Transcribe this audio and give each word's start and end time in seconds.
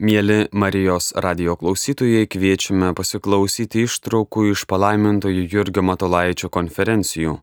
Mėly 0.00 0.46
Marijos 0.56 1.10
radio 1.12 1.58
klausytojai, 1.60 2.24
kviečiame 2.32 2.94
pasiklausyti 2.96 3.82
ištraukų 3.84 4.46
iš 4.54 4.62
palaimintojų 4.64 5.42
Jurgio 5.44 5.82
Matolaičio 5.84 6.48
konferencijų. 6.48 7.34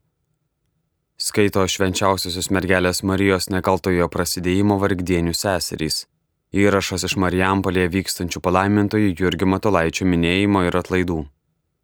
Skaito 1.21 1.61
švenčiausiosios 1.69 2.47
mergelės 2.49 3.03
Marijos 3.05 3.51
nekaltojo 3.53 4.07
prasidėjimo 4.09 4.79
vargdienių 4.81 5.35
seserys. 5.37 6.07
Įrašas 6.49 7.05
iš 7.05 7.13
Marijampolėje 7.21 7.91
vykstančių 7.93 8.41
palaimintojų 8.47 9.11
Jurgio 9.19 9.45
Matolaičio 9.53 10.07
minėjimo 10.09 10.63
ir 10.65 10.79
atlaidų. 10.81 11.19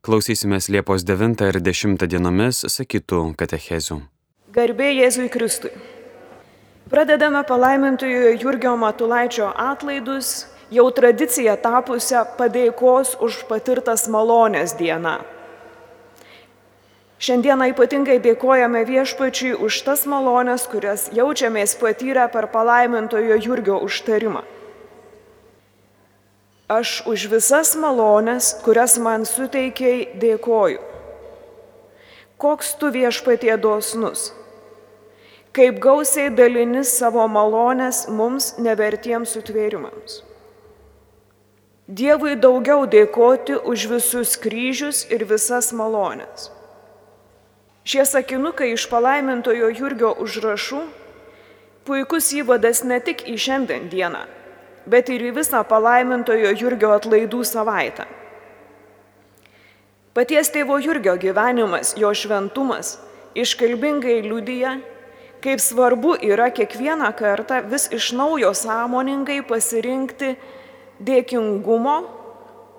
Klausysimės 0.01 0.71
Liepos 0.73 1.05
9 1.05 1.51
ir 1.51 1.59
10 1.61 2.07
dienomis 2.09 2.63
sakytų 2.65 3.19
katechezių. 3.37 3.99
Garbė 4.57 4.89
Jėzui 4.95 5.29
Kristui. 5.29 5.69
Pradedame 6.89 7.45
palaimintojo 7.45 8.33
Jurgio 8.41 8.73
Matulaičio 8.81 9.51
atlaidus 9.53 10.33
jau 10.73 10.89
tradicija 10.91 11.55
tapusią 11.61 12.23
padėkos 12.37 13.15
už 13.21 13.43
patirtas 13.49 14.07
malonės 14.09 14.73
dieną. 14.79 15.19
Šiandieną 17.23 17.69
ypatingai 17.71 18.17
dėkojame 18.19 18.81
viešpačiui 18.83 19.53
už 19.63 19.77
tas 19.87 20.01
malonės, 20.09 20.65
kurias 20.67 21.05
jaučiamės 21.15 21.77
patyrę 21.79 22.25
per 22.33 22.49
palaimintojo 22.51 23.37
Jurgio 23.39 23.77
užtarimą. 23.85 24.41
Aš 26.73 27.03
už 27.07 27.29
visas 27.31 27.75
malonės, 27.79 28.49
kurias 28.65 28.97
man 28.99 29.23
suteikiai, 29.29 30.09
dėkoju. 30.19 30.81
Koks 32.43 32.73
tu 32.81 32.91
viešpatie 32.91 33.55
dosnus, 33.55 34.33
kaip 35.55 35.79
gausiai 35.79 36.27
dalinis 36.33 36.91
savo 36.91 37.23
malonės 37.31 38.07
mums 38.11 38.55
nevertiems 38.59 39.31
sutvėrimams. 39.37 40.32
Dievui 41.83 42.37
daugiau 42.39 42.85
dėkoti 42.87 43.57
už 43.59 43.89
visus 43.91 44.37
kryžius 44.39 45.03
ir 45.11 45.25
visas 45.27 45.73
malonės. 45.75 46.47
Šie 47.83 48.05
sakinukai 48.07 48.69
iš 48.71 48.85
palaimintojo 48.87 49.67
Jurgio 49.67 50.13
užrašų 50.23 50.79
puikus 51.83 52.31
įvadas 52.39 52.85
ne 52.87 53.01
tik 53.03 53.25
į 53.27 53.35
šiandien 53.35 53.89
dieną, 53.91 54.23
bet 54.87 55.11
ir 55.11 55.27
į 55.27 55.33
visą 55.35 55.59
palaimintojo 55.67 56.55
Jurgio 56.55 56.93
atlaidų 56.95 57.43
savaitę. 57.43 58.07
Paties 60.15 60.53
tėvo 60.55 60.79
Jurgio 60.79 61.17
gyvenimas, 61.19 61.97
jo 61.99 62.15
šventumas 62.15 62.95
iškalbingai 63.35 64.21
liudyja, 64.23 64.77
kaip 65.43 65.59
svarbu 65.59 66.15
yra 66.23 66.47
kiekvieną 66.47 67.11
kartą 67.11 67.59
vis 67.67 67.91
iš 67.91 68.13
naujo 68.15 68.55
sąmoningai 68.55 69.41
pasirinkti 69.43 70.37
dėkingumo, 71.05 71.97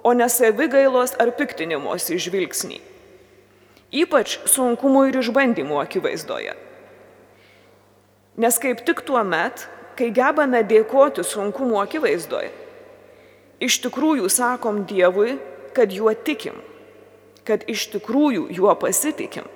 o 0.05 0.13
ne 0.13 0.27
savigailos 0.29 1.15
ar 1.21 1.33
piktinimosi 1.39 2.19
žvilgsnį. 2.21 2.81
Ypač 3.95 4.37
sunkumų 4.51 5.09
ir 5.09 5.21
išbandymų 5.23 5.79
akivaizdoje. 5.85 6.53
Nes 8.37 8.59
kaip 8.61 8.83
tik 8.85 9.05
tuo 9.07 9.23
met, 9.25 9.69
kai 9.95 10.11
gebame 10.13 10.65
dėkoti 10.67 11.23
sunkumų 11.25 11.79
akivaizdoje, 11.85 12.51
iš 13.63 13.79
tikrųjų 13.87 14.29
sakom 14.29 14.83
Dievui, 14.91 15.39
kad 15.75 15.95
juo 15.95 16.13
tikim, 16.15 16.59
kad 17.47 17.65
iš 17.71 17.87
tikrųjų 17.95 18.49
juo 18.55 18.75
pasitikim, 18.79 19.47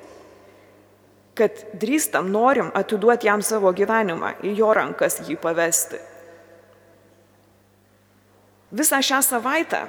kad 1.39 1.59
drįstam 1.79 2.31
norim 2.35 2.71
atiduoti 2.75 3.29
jam 3.29 3.43
savo 3.47 3.71
gyvenimą, 3.75 4.37
į 4.43 4.55
jo 4.59 4.71
rankas 4.75 5.21
jį 5.27 5.39
pavesti. 5.43 6.01
Visą 8.73 9.01
šią 9.01 9.23
savaitę 9.25 9.87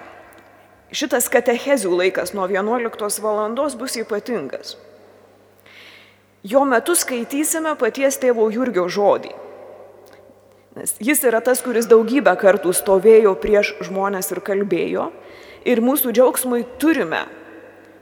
šitas 0.95 1.27
katechezių 1.29 1.91
laikas 1.99 2.31
nuo 2.33 2.47
11 2.47 3.19
val. 3.21 3.55
bus 3.75 3.97
ypatingas. 3.99 4.77
Jo 6.43 6.63
metu 6.65 6.95
skaitysime 6.95 7.75
paties 7.75 8.17
tėvo 8.17 8.47
Jurgio 8.51 8.87
žodį. 8.87 9.33
Nes 10.75 10.95
jis 10.99 11.23
yra 11.27 11.41
tas, 11.41 11.59
kuris 11.61 11.89
daugybę 11.91 12.31
kartų 12.39 12.71
stovėjo 12.71 13.35
prieš 13.35 13.73
žmonės 13.83 14.31
ir 14.31 14.39
kalbėjo. 14.39 15.11
Ir 15.67 15.81
mūsų 15.83 16.13
džiaugsmui 16.15 16.63
turime 16.79 17.25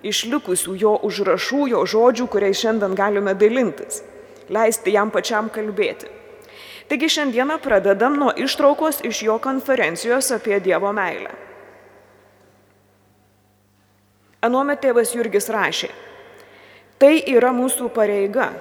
išlikusių 0.03 0.75
jo 0.77 0.93
užrašų, 1.01 1.63
jo 1.73 1.81
žodžių, 1.89 2.27
kuriais 2.29 2.61
šiandien 2.61 2.93
galime 2.93 3.33
dalintis. 3.33 4.03
Leisti 4.49 4.93
jam 4.93 5.09
pačiam 5.09 5.49
kalbėti. 5.49 6.16
Taigi 6.87 7.09
šiandieną 7.09 7.59
pradedam 7.59 8.15
nuo 8.15 8.31
ištraukos 8.35 9.01
iš 9.03 9.21
jo 9.23 9.35
konferencijos 9.43 10.31
apie 10.31 10.59
Dievo 10.63 10.93
meilę. 10.95 11.33
Anuomet 14.41 14.79
tėvas 14.79 15.11
Jurgis 15.11 15.49
rašė, 15.51 15.89
tai 17.01 17.17
yra 17.27 17.51
mūsų 17.51 17.89
pareiga 17.91 18.53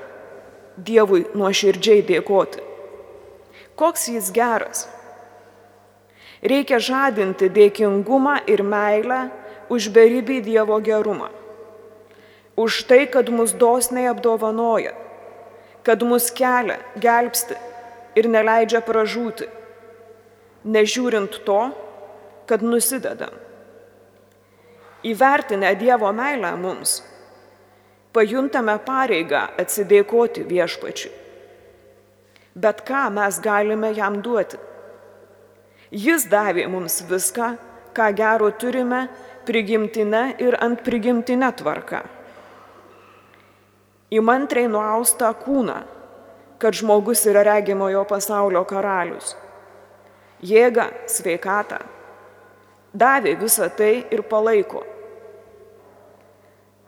Dievui 0.77 1.23
nuoširdžiai 1.39 2.03
dėkoti. 2.09 2.65
Koks 3.79 4.09
jis 4.11 4.33
geras. 4.35 4.83
Reikia 6.43 6.81
žadinti 6.83 7.47
dėkingumą 7.53 8.41
ir 8.51 8.65
meilę 8.67 9.21
už 9.71 9.89
beribį 9.95 10.41
Dievo 10.49 10.81
gerumą. 10.83 11.31
Už 12.57 12.83
tai, 12.91 13.05
kad 13.07 13.31
mus 13.31 13.55
dosniai 13.55 14.11
apdovanoja, 14.11 14.97
kad 15.87 16.03
mus 16.03 16.33
kelia, 16.35 16.81
gelbsti 16.99 17.57
ir 18.17 18.29
neleidžia 18.33 18.81
pražūti, 18.85 19.49
nežiūrint 20.65 21.43
to, 21.47 21.61
kad 22.49 22.65
nusidedam. 22.65 23.35
Įvertinę 25.07 25.75
Dievo 25.79 26.11
meilę 26.17 26.55
mums, 26.59 26.99
pajuntame 28.17 28.79
pareigą 28.83 29.45
atsidėkoti 29.61 30.47
viešpačiui. 30.49 31.13
Bet 32.57 32.81
ką 32.89 33.11
mes 33.13 33.39
galime 33.45 33.93
jam 33.93 34.23
duoti? 34.25 34.57
Jis 35.93 36.25
davė 36.33 36.65
mums 36.73 37.03
viską, 37.07 37.51
ką 37.95 38.07
gero 38.17 38.49
turime, 38.57 39.07
prigimtinę 39.47 40.23
ir 40.43 40.57
ant 40.65 40.81
prigimtinę 40.83 41.53
tvarką. 41.61 42.01
Įmantriai 44.17 44.71
nuaustą 44.73 45.29
kūną 45.45 45.77
kad 46.59 46.75
žmogus 46.75 47.27
yra 47.27 47.43
regimojo 47.47 48.05
pasaulio 48.09 48.65
karalius. 48.69 49.35
Jėga, 50.45 50.91
sveikata. 51.09 51.81
Davė 52.97 53.35
visą 53.41 53.69
tai 53.77 54.07
ir 54.13 54.23
palaiko. 54.29 54.83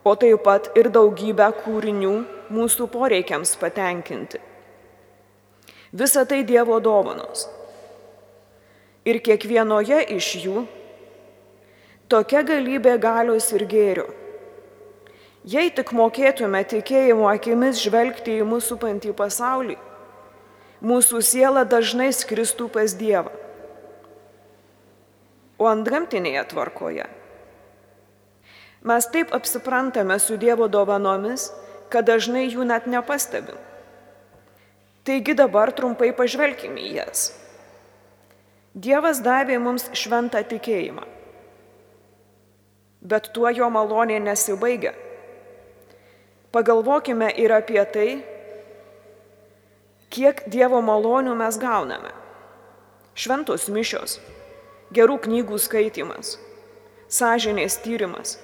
O 0.05 0.15
taip 0.17 0.45
pat 0.45 0.71
ir 0.79 0.89
daugybę 0.93 1.49
kūrinių 1.63 2.15
mūsų 2.55 2.89
poreikiams 2.93 3.57
patenkinti. 3.61 4.41
Visa 5.93 6.25
tai 6.29 6.43
Dievo 6.49 6.79
dovanos. 6.81 7.47
Ir 9.09 9.21
kiekvienoje 9.25 10.01
iš 10.17 10.31
jų 10.45 10.65
tokia 12.09 12.43
galybė 12.45 12.97
galios 13.01 13.49
ir 13.57 13.65
gėrio 13.69 14.09
Jei 15.47 15.71
tik 15.71 15.93
mokėtume 15.95 16.65
tikėjimo 16.67 17.29
akimis 17.31 17.79
žvelgti 17.79 18.41
į 18.41 18.47
mūsų 18.49 18.75
supantį 18.75 19.13
pasaulį, 19.15 19.77
mūsų 20.83 21.23
siela 21.23 21.63
dažnai 21.65 22.11
skristų 22.13 22.67
pas 22.75 22.95
Dievą. 22.99 23.31
O 25.59 25.67
ant 25.71 25.87
gamtinėje 25.87 26.43
tvarkoje 26.51 27.07
mes 28.89 29.07
taip 29.11 29.33
apsiprantame 29.35 30.19
su 30.23 30.37
Dievo 30.39 30.69
dovanomis, 30.71 31.49
kad 31.91 32.07
dažnai 32.07 32.47
jų 32.47 32.67
net 32.67 32.87
nepastebim. 32.87 33.59
Taigi 35.03 35.35
dabar 35.35 35.73
trumpai 35.73 36.13
pažvelkime 36.15 36.83
į 36.83 36.93
jas. 37.01 37.33
Dievas 38.75 39.19
davė 39.25 39.59
mums 39.59 39.89
šventą 39.99 40.45
tikėjimą, 40.47 41.03
bet 43.03 43.31
tuo 43.35 43.51
jo 43.51 43.67
malonė 43.73 44.21
nesibaigia 44.23 44.95
Pagalvokime 46.53 47.29
ir 47.37 47.53
apie 47.53 47.83
tai, 47.93 48.09
kiek 50.09 50.47
Dievo 50.49 50.81
malonių 50.81 51.35
mes 51.37 51.59
gauname. 51.61 52.15
Šventos 53.13 53.67
mišios, 53.69 54.15
gerų 54.97 55.19
knygų 55.27 55.59
skaitimas, 55.61 56.39
sąžinės 57.13 57.77
tyrimas, 57.85 58.39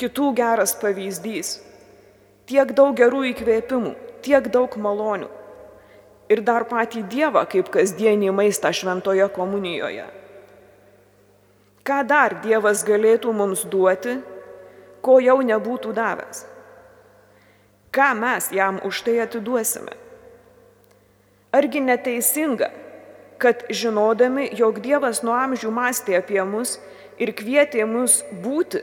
kitų 0.00 0.32
geras 0.34 0.74
pavyzdys, 0.82 1.60
tiek 2.50 2.74
daug 2.74 2.98
gerų 2.98 3.28
įkvėpimų, 3.30 3.94
tiek 4.26 4.50
daug 4.50 4.74
malonių. 4.74 5.30
Ir 6.34 6.42
dar 6.42 6.66
patį 6.66 7.06
Dievą 7.06 7.46
kaip 7.46 7.70
kasdienį 7.70 8.34
maistą 8.34 8.74
šventoje 8.74 9.30
komunijoje. 9.30 10.10
Ką 11.86 12.02
dar 12.02 12.40
Dievas 12.42 12.82
galėtų 12.84 13.30
mums 13.32 13.62
duoti, 13.62 14.18
ko 15.00 15.22
jau 15.22 15.38
nebūtų 15.38 15.94
davęs? 15.94 16.48
Ką 17.92 18.14
mes 18.14 18.50
jam 18.52 18.80
už 18.84 19.02
tai 19.02 19.18
atiduosime? 19.24 19.94
Argi 21.52 21.80
neteisinga, 21.80 22.68
kad 23.38 23.64
žinodami, 23.70 24.50
jog 24.52 24.82
Dievas 24.84 25.22
nuo 25.24 25.32
amžių 25.38 25.70
mąstė 25.72 26.18
apie 26.18 26.42
mus 26.44 26.76
ir 27.16 27.32
kvietė 27.32 27.86
mus 27.88 28.20
būti, 28.44 28.82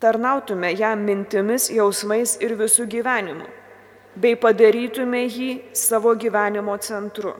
tarnautume 0.00 0.72
jam 0.74 1.04
mintimis, 1.04 1.68
jausmais 1.70 2.38
ir 2.40 2.56
visų 2.58 2.88
gyvenimu, 2.90 3.46
bei 4.16 4.34
padarytume 4.34 5.22
jį 5.28 5.50
savo 5.76 6.16
gyvenimo 6.18 6.74
centru. 6.82 7.36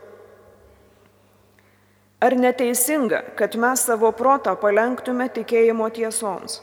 Ar 2.20 2.36
neteisinga, 2.36 3.22
kad 3.34 3.56
mes 3.56 3.82
savo 3.88 4.12
protą 4.12 4.52
palenktume 4.60 5.30
tikėjimo 5.32 5.88
tiesoms, 5.96 6.60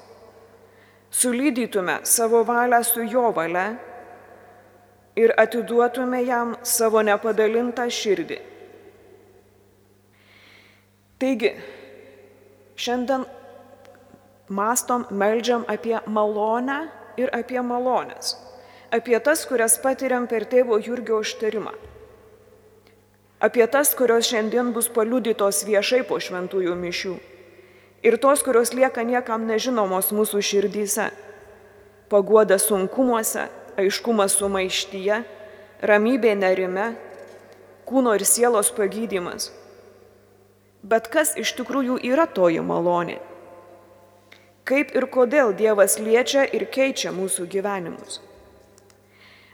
sulydytume 1.12 2.00
savo 2.04 2.44
valią 2.44 2.84
su 2.84 3.04
jo 3.04 3.32
valia 3.32 3.76
ir 5.16 5.34
atiduotume 5.38 6.22
jam 6.26 6.56
savo 6.64 7.02
nepadalintą 7.02 7.88
širdį? 7.90 8.38
Taigi, 11.18 11.56
šiandien 12.78 13.26
mastom, 14.50 15.08
meldžiam 15.10 15.66
apie 15.68 15.98
malonę 16.06 16.84
ir 17.18 17.34
apie 17.34 17.62
malonės. 17.62 18.36
Apie 18.94 19.18
tas, 19.20 19.44
kurias 19.50 19.80
patiriam 19.82 20.28
per 20.28 20.46
tėvo 20.48 20.78
Jurgio 20.80 21.20
užtarimą. 21.24 21.74
Apie 23.44 23.66
tas, 23.70 23.92
kurios 23.98 24.30
šiandien 24.30 24.72
bus 24.74 24.88
paliudytos 24.94 25.66
viešai 25.68 26.06
po 26.08 26.22
šventųjų 26.22 26.78
mišių. 26.78 27.16
Ir 28.06 28.18
tos, 28.22 28.44
kurios 28.46 28.74
lieka 28.78 29.02
niekam 29.04 29.48
nežinomos 29.50 30.12
mūsų 30.14 30.42
širdyse. 30.42 31.10
Paguoda 32.12 32.60
sunkumuose, 32.62 33.48
aiškumas 33.78 34.38
sumaištyje, 34.38 35.24
ramybė 35.82 36.36
nerime, 36.38 36.92
kūno 37.90 38.14
ir 38.16 38.24
sielos 38.28 38.70
pagydymas 38.76 39.50
Bet 40.88 41.10
kas 41.12 41.34
iš 41.36 41.52
tikrųjų 41.58 41.98
yra 42.06 42.28
toji 42.30 42.62
malonė? 42.64 43.18
Kaip 44.68 44.94
ir 44.96 45.08
kodėl 45.12 45.54
Dievas 45.58 45.98
liečia 46.00 46.46
ir 46.46 46.68
keičia 46.72 47.12
mūsų 47.16 47.48
gyvenimus? 47.52 48.22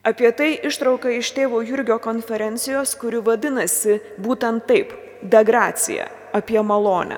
Apie 0.04 0.30
tai 0.36 0.52
ištrauka 0.68 1.14
iš 1.16 1.32
tėvo 1.34 1.62
Jurgio 1.64 1.98
konferencijos, 2.04 2.94
kuri 3.00 3.22
vadinasi 3.24 4.02
būtent 4.20 4.68
taip- 4.68 4.92
degracija 5.36 6.10
apie 6.34 6.62
malonę. 6.62 7.18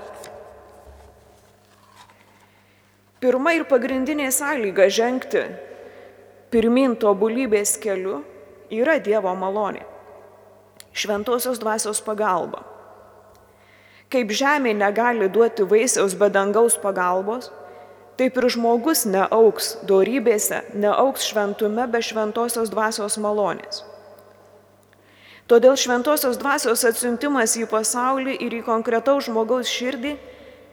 Pirma 3.23 3.53
ir 3.55 3.63
pagrindinė 3.69 4.27
sąlyga 4.35 4.89
žengti 4.91 5.45
pirmin 6.51 6.97
tobulybės 6.99 7.77
keliu 7.79 8.21
yra 8.71 8.97
Dievo 8.99 9.31
malonė. 9.39 9.85
Šventosios 10.95 11.59
dvasios 11.59 12.01
pagalba. 12.03 12.61
Kaip 14.11 14.31
žemė 14.31 14.75
negali 14.77 15.27
duoti 15.31 15.65
vaisiaus 15.67 16.13
be 16.19 16.29
dangaus 16.31 16.75
pagalbos, 16.79 17.49
taip 18.19 18.37
ir 18.39 18.47
žmogus 18.51 19.03
neauks 19.07 19.73
dorybėse, 19.87 20.61
neauks 20.75 21.31
šventume 21.31 21.87
be 21.91 22.03
šventosios 22.03 22.71
dvasios 22.71 23.17
malonės. 23.19 23.83
Todėl 25.47 25.75
šventosios 25.77 26.39
dvasios 26.41 26.83
atsiuntimas 26.87 27.55
į 27.59 27.67
pasaulį 27.71 28.39
ir 28.43 28.59
į 28.59 28.63
konkretaus 28.65 29.27
žmogaus 29.27 29.69
širdį 29.69 30.15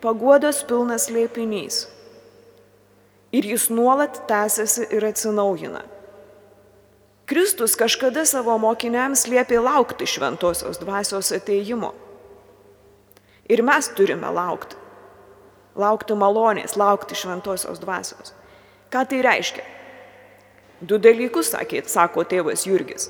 paguodos 0.05 0.63
pilnas 0.69 1.11
liepinys. 1.13 1.85
Ir 3.33 3.47
jis 3.49 3.71
nuolat 3.71 4.27
tęsiasi 4.29 4.87
ir 4.93 5.05
atsinaujina. 5.09 5.83
Kristus 7.27 7.77
kažkada 7.81 8.27
savo 8.29 8.59
mokiniams 8.61 9.25
liepė 9.31 9.57
laukti 9.63 10.05
šventosios 10.11 10.81
dvasios 10.83 11.31
ateimo. 11.33 11.95
Ir 13.49 13.63
mes 13.65 13.89
turime 13.97 14.29
laukti. 14.29 14.77
Laukti 15.79 16.13
malonės, 16.19 16.77
laukti 16.77 17.17
šventosios 17.17 17.81
dvasios. 17.81 18.35
Ką 18.93 19.07
tai 19.09 19.23
reiškia? 19.25 19.65
Du 20.85 20.99
dalykus 21.01 21.55
sakė, 21.55 21.81
sako 21.89 22.27
tėvas 22.29 22.67
Jurgis. 22.69 23.09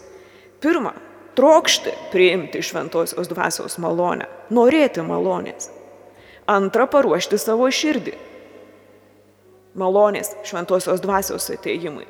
Pirma, 0.62 0.92
trokšti 1.34 1.94
priimti 2.12 2.62
šventosios 2.62 3.30
dvasios 3.32 3.78
malonę, 3.82 4.28
norėti 4.54 5.02
malonės. 5.02 5.72
Antra, 6.46 6.86
paruošti 6.86 7.40
savo 7.40 7.66
širdį. 7.72 8.14
Malonės 9.78 10.34
šventosios 10.44 11.00
dvasios 11.00 11.48
ateimui. 11.54 12.04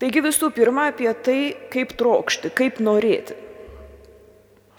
Taigi 0.00 0.22
visų 0.24 0.48
pirma 0.56 0.88
apie 0.90 1.10
tai, 1.12 1.40
kaip 1.72 1.92
trokšti, 2.00 2.50
kaip 2.56 2.80
norėti. 2.80 3.36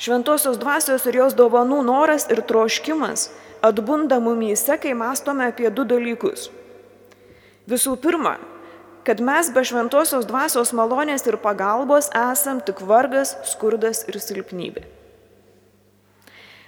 Šventosios 0.01 0.57
dvasios 0.57 1.05
ir 1.05 1.19
jos 1.19 1.35
dovanų 1.37 1.83
noras 1.85 2.25
ir 2.33 2.41
troškimas 2.49 3.27
atbunda 3.61 4.17
mumyse, 4.19 4.73
kai 4.81 4.95
mastome 4.97 5.45
apie 5.45 5.69
du 5.69 5.85
dalykus. 5.85 6.49
Visų 7.69 7.93
pirma, 8.01 8.39
kad 9.05 9.21
mes 9.21 9.51
be 9.53 9.61
šventosios 9.61 10.25
dvasios 10.25 10.73
malonės 10.73 11.27
ir 11.29 11.37
pagalbos 11.41 12.09
esam 12.17 12.63
tik 12.65 12.81
vargas, 12.81 13.35
skurdas 13.53 14.01
ir 14.09 14.17
silpnybė. 14.17 14.87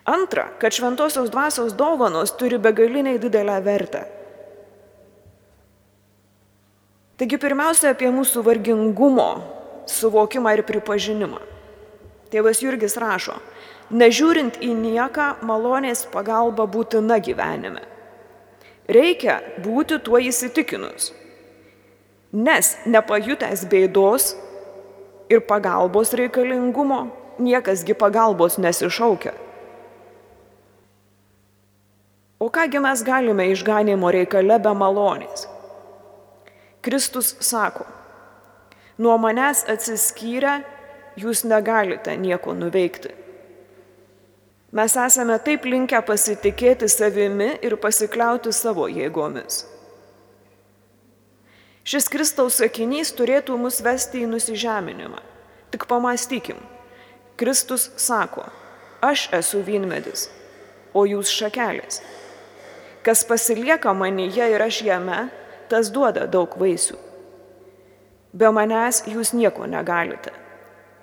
Antra, 0.06 0.50
kad 0.60 0.74
šventosios 0.76 1.30
dvasios 1.32 1.74
dovanos 1.74 2.36
turi 2.38 2.58
begaliniai 2.58 3.20
didelę 3.20 3.62
vertę. 3.64 4.04
Taigi 7.18 7.38
pirmiausia 7.40 7.94
apie 7.94 8.10
mūsų 8.12 8.42
vargingumo 8.44 9.30
suvokimą 9.88 10.58
ir 10.58 10.64
pripažinimą. 10.68 11.40
Tėvas 12.34 12.60
Jurgis 12.66 12.98
rašo, 13.00 13.38
nežiūrint 13.94 14.58
į 14.66 14.74
nieką, 14.76 15.28
malonės 15.46 16.04
pagalba 16.12 16.66
būtina 16.68 17.20
gyvenime. 17.24 17.86
Reikia 18.90 19.38
būti 19.64 20.02
tuo 20.04 20.20
įsitikinus, 20.20 21.14
nes 22.34 22.74
nepajutęs 22.84 23.64
bėdos 23.72 24.34
ir 25.32 25.46
pagalbos 25.48 26.12
reikalingumo, 26.18 27.06
niekasgi 27.40 27.96
pagalbos 27.96 28.60
nesišaukia. 28.60 29.32
O 32.44 32.50
kągi 32.50 32.80
mes 32.80 33.04
galime 33.04 33.46
išganimo 33.56 34.10
reikale 34.12 34.58
be 34.60 34.72
malonės? 34.76 35.46
Kristus 36.84 37.30
sako, 37.40 37.86
nuo 39.00 39.14
manęs 39.16 39.62
atsiskyrę 39.72 40.58
jūs 41.24 41.46
negalite 41.48 42.18
nieko 42.20 42.52
nuveikti. 42.52 43.14
Mes 44.76 44.96
esame 45.06 45.38
taip 45.46 45.64
linkę 45.72 46.02
pasitikėti 46.04 46.90
savimi 46.92 47.48
ir 47.64 47.78
pasikliauti 47.86 48.52
savo 48.52 48.90
jėgomis. 48.92 49.62
Šis 51.88 52.10
Kristaus 52.12 52.58
sakinys 52.60 53.14
turėtų 53.16 53.56
mus 53.62 53.80
vesti 53.86 54.26
į 54.26 54.28
nusižeminimą. 54.34 55.22
Tik 55.72 55.88
pamastykim. 55.88 56.60
Kristus 57.40 57.88
sako, 57.96 58.44
aš 59.00 59.30
esu 59.40 59.64
vynmedis, 59.64 60.28
o 60.92 61.06
jūs 61.08 61.32
šakelės. 61.32 62.02
Kas 63.04 63.26
pasilieka 63.28 63.92
manyje 63.94 64.48
ir 64.54 64.64
aš 64.64 64.82
jame, 64.88 65.26
tas 65.70 65.92
duoda 65.92 66.28
daug 66.28 66.56
vaisių. 66.60 66.96
Be 68.34 68.50
manęs 68.56 69.04
jūs 69.12 69.34
nieko 69.36 69.68
negalite 69.70 70.34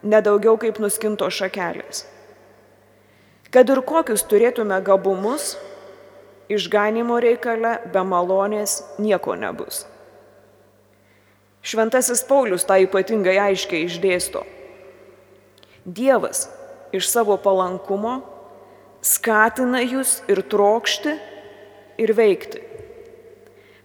nedaugiau 0.02 0.56
kaip 0.60 0.80
nuskinto 0.80 1.28
šakelės. 1.30 2.04
Kad 3.50 3.70
ir 3.72 3.82
kokius 3.84 4.22
turėtume 4.30 4.78
gabumus, 4.86 5.56
išganimo 6.50 7.18
reikale 7.22 7.78
be 7.92 8.02
malonės 8.06 8.80
nieko 9.02 9.34
nebus. 9.38 9.84
Šventasis 11.60 12.22
Paulius 12.24 12.64
tą 12.64 12.78
ypatingai 12.86 13.36
aiškiai 13.50 13.84
išdėsto. 13.84 14.46
Dievas 15.84 16.46
iš 16.94 17.10
savo 17.10 17.36
palankumo 17.42 18.20
skatina 19.04 19.82
jūs 19.84 20.20
ir 20.30 20.40
trokšti, 20.46 21.18
ir 22.00 22.14
veikti. 22.16 22.62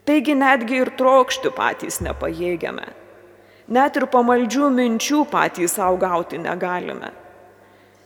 Taigi 0.06 0.36
netgi 0.38 0.84
ir 0.84 0.94
trokšti 1.00 1.52
patys 1.56 2.02
nepajėgiame 2.06 2.94
Net 3.66 3.98
ir 3.98 4.06
pamaldžių 4.14 4.68
minčių 4.70 5.24
patys 5.32 5.74
savo 5.80 5.98
gauti 5.98 6.38
negalime. 6.38 7.10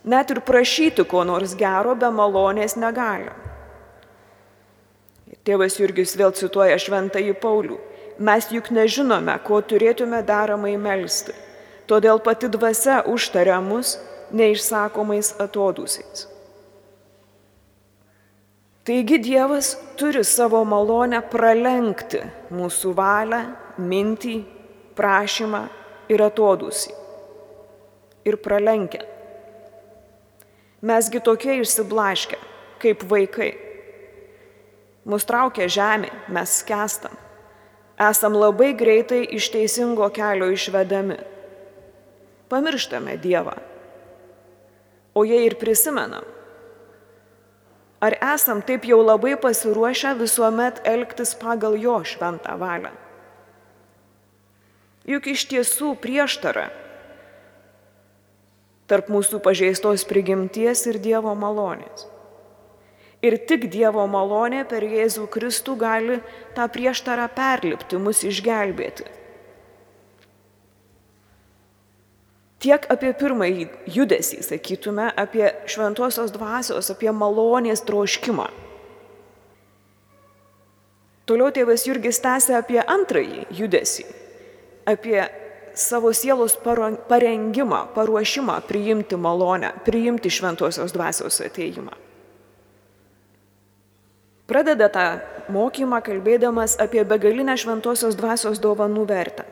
Net 0.07 0.31
ir 0.31 0.39
prašyti 0.47 1.03
ko 1.03 1.25
nors 1.27 1.55
gero 1.59 1.97
be 1.99 2.07
malonės 2.07 2.77
negalime. 2.79 3.35
Tėvas 5.43 5.75
Jurgis 5.79 6.15
vėl 6.15 6.31
cituoja 6.31 6.79
šventąjį 6.79 7.35
Paulių. 7.43 7.75
Mes 8.23 8.47
juk 8.51 8.71
nežinome, 8.71 9.35
ko 9.43 9.59
turėtume 9.59 10.23
daramai 10.23 10.77
melstį. 10.79 11.35
Todėl 11.91 12.23
pati 12.23 12.47
dvasia 12.51 13.01
užtaria 13.07 13.59
mus 13.63 13.97
neišsakomais 14.31 15.35
atodusiais. 15.43 16.28
Taigi 18.87 19.19
Dievas 19.19 19.73
turi 19.99 20.23
savo 20.23 20.63
malonę 20.65 21.19
pralenkti 21.31 22.21
mūsų 22.55 22.93
valią, 22.97 23.41
mintį 23.77 24.37
prašymą 24.97 25.67
ir 26.09 26.23
atodusį. 26.25 26.95
ir 28.25 28.37
pralenkia. 28.37 29.01
Mesgi 30.81 31.19
tokie 31.23 31.57
išsiblaškę, 31.59 32.37
kaip 32.79 33.03
vaikai. 33.09 33.53
Mus 35.09 35.25
traukia 35.25 35.67
žemė, 35.71 36.11
mes 36.29 36.59
skęstam. 36.61 37.15
Esam 37.99 38.35
labai 38.37 38.71
greitai 38.77 39.25
iš 39.35 39.49
teisingo 39.51 40.07
kelio 40.15 40.51
išvedami. 40.53 41.17
Pamirštame 42.51 43.17
Dievą. 43.19 43.57
O 45.15 45.25
jei 45.27 45.43
ir 45.47 45.57
prisimenam, 45.59 46.23
ar 47.99 48.15
esam 48.33 48.61
taip 48.63 48.87
jau 48.87 48.99
labai 49.03 49.35
pasiruošę 49.39 50.15
visuomet 50.19 50.81
elgtis 50.87 51.35
pagal 51.35 51.77
jo 51.79 51.99
šventą 52.03 52.55
valią? 52.59 52.91
Juk 55.09 55.27
iš 55.31 55.47
tiesų 55.49 55.95
prieštara 55.99 56.69
tarp 58.89 59.09
mūsų 59.13 59.39
pažeistos 59.45 60.05
prigimties 60.09 60.87
ir 60.89 60.97
Dievo 61.01 61.35
malonės. 61.37 62.07
Ir 63.21 63.35
tik 63.49 63.67
Dievo 63.69 64.05
malonė 64.09 64.63
per 64.69 64.85
Jėzų 64.87 65.27
Kristų 65.29 65.75
gali 65.77 66.19
tą 66.55 66.65
prieštarą 66.71 67.27
perlipti, 67.35 67.99
mus 67.99 68.23
išgelbėti. 68.25 69.18
Tiek 72.59 72.83
apie 72.91 73.13
pirmąjį 73.15 73.67
judesį, 73.87 74.41
sakytume, 74.43 75.07
apie 75.15 75.45
šventosios 75.69 76.33
dvasios, 76.35 76.89
apie 76.91 77.11
malonės 77.15 77.85
troškimą. 77.87 78.49
Toliau 81.29 81.53
tėvas 81.55 81.85
Jurgis 81.87 82.19
tęsė 82.19 82.57
apie 82.57 82.81
antrąjį 82.81 83.45
judesį, 83.53 84.03
apie 84.89 85.21
savo 85.77 86.11
sielos 86.11 86.57
parengimą, 87.07 87.85
paruošimą 87.95 88.59
priimti 88.67 89.15
malonę, 89.15 89.71
priimti 89.85 90.29
šventosios 90.33 90.91
dvasios 90.91 91.39
ateimą. 91.45 91.93
Pradeda 94.49 94.89
tą 94.89 95.05
mokymą 95.53 96.01
kalbėdamas 96.01 96.79
apie 96.81 97.05
begalinę 97.05 97.53
šventosios 97.57 98.17
dvasios 98.17 98.59
dovanų 98.59 99.05
vertę. 99.05 99.45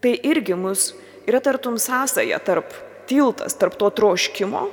Tai 0.00 0.12
irgi 0.20 0.54
mus 0.54 0.90
yra 1.30 1.40
tartum 1.40 1.78
sąsaja 1.78 2.42
tarp 2.42 2.74
tiltas, 3.06 3.54
tarp 3.58 3.78
to 3.78 3.90
troškimo 3.90 4.68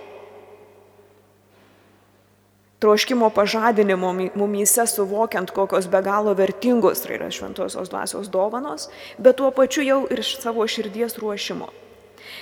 troškimo 2.79 3.29
pažadinimo 3.29 4.13
mumyse 4.35 4.87
suvokiant, 4.87 5.51
kokios 5.51 5.87
be 5.87 6.01
galo 6.01 6.33
vertingos 6.33 7.05
yra 7.09 7.31
šventosios 7.31 7.89
dvasios 7.89 8.29
dovanos, 8.29 8.89
bet 9.17 9.37
tuo 9.37 9.51
pačiu 9.51 9.83
jau 9.83 10.05
ir 10.11 10.23
savo 10.23 10.67
širdies 10.67 11.17
ruošimo. 11.17 11.69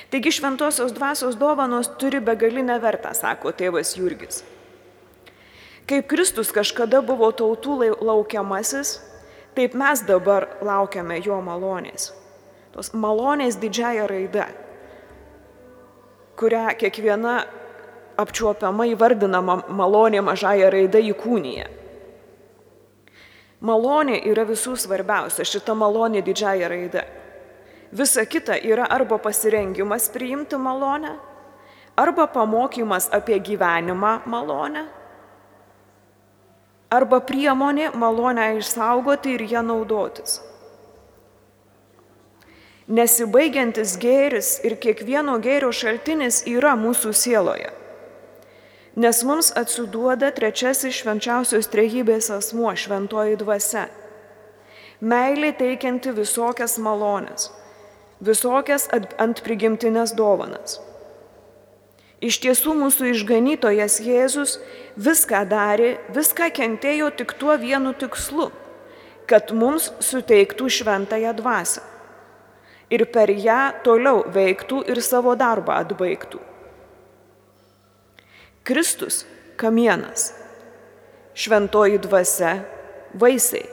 Taigi 0.09 0.31
šventosios 0.31 0.91
dvasios 0.91 1.35
dovanos 1.35 1.89
turi 1.99 2.19
begalinę 2.19 2.79
vertę, 2.79 3.13
sako 3.13 3.51
tėvas 3.51 3.95
Jurgis. 3.97 4.43
Kaip 5.87 6.07
Kristus 6.09 6.51
kažkada 6.51 7.01
buvo 7.01 7.29
tautų 7.31 7.95
laukiamasis, 8.01 8.99
taip 9.55 9.73
mes 9.77 10.01
dabar 10.03 10.49
laukiame 10.61 11.21
jo 11.23 11.39
malonės. 11.41 12.11
Tos 12.75 12.91
malonės 12.91 13.55
didžiaja 13.55 14.03
raida, 14.11 14.49
kurią 16.35 16.65
kiekviena 16.75 17.35
apčiuopiama 18.19 18.89
įvardinama 18.91 19.61
malonė 19.71 20.19
mažąją 20.27 20.71
raidą 20.73 20.99
įkūnyje. 21.13 21.69
Malonė 23.65 24.17
yra 24.27 24.43
visų 24.49 24.75
svarbiausia, 24.75 25.45
šita 25.47 25.71
malonė 25.71 26.19
didžiaja 26.25 26.67
raida. 26.67 27.05
Visa 27.95 28.25
kita 28.27 28.57
yra 28.59 28.89
arba 28.91 29.21
pasirengimas 29.23 30.09
priimti 30.11 30.59
malonę, 30.59 31.13
arba 31.95 32.27
pamokymas 32.27 33.07
apie 33.15 33.39
gyvenimą 33.39 34.17
malonę, 34.27 34.83
arba 36.91 37.21
priemonė 37.23 37.93
malonę 37.95 38.49
išsaugoti 38.59 39.37
ir 39.37 39.45
ją 39.55 39.63
naudotis. 39.63 40.41
Nesibaigiantis 42.87 43.95
gėris 43.97 44.59
ir 44.67 44.77
kiekvieno 44.77 45.39
gėrio 45.41 45.71
šaltinis 45.73 46.43
yra 46.45 46.75
mūsų 46.77 47.13
sieloje 47.17 47.73
nes 48.95 49.23
mums 49.27 49.51
atsiduoda 49.59 50.31
trečiasis 50.35 50.95
švenčiausios 51.01 51.67
trejybės 51.71 52.31
asmuo 52.31 52.71
šventoji 52.79 53.35
dvasia. 53.41 53.89
Meilė 55.03 55.51
teikianti 55.59 56.13
visokias 56.15 56.77
malonės, 56.79 57.49
visokias 58.23 58.87
ant 58.95 59.41
prigimtinės 59.43 60.15
dovanas. 60.15 60.79
Iš 62.23 62.39
tiesų 62.45 62.77
mūsų 62.79 63.11
išganytojas 63.11 63.99
Jėzus 64.01 64.55
viską 64.95 65.43
darė, 65.51 65.97
viską 66.15 66.47
kentėjo 66.55 67.11
tik 67.19 67.35
tuo 67.35 67.57
vienu 67.59 67.91
tikslu- 67.93 68.47
kad 69.29 69.51
mums 69.51 69.91
suteiktų 69.99 70.69
šventąją 70.69 71.35
dvasę 71.35 71.81
ir 72.89 73.05
per 73.11 73.31
ją 73.31 73.73
toliau 73.83 74.23
veiktų 74.31 74.83
ir 74.89 75.01
savo 75.01 75.35
darbą 75.35 75.79
atbaigtų. 75.83 76.39
Kristus- 78.65 79.25
kamienas, 79.61 80.33
šventoji 81.33 81.99
dvasia- 82.01 82.63
vaisiai. 83.21 83.65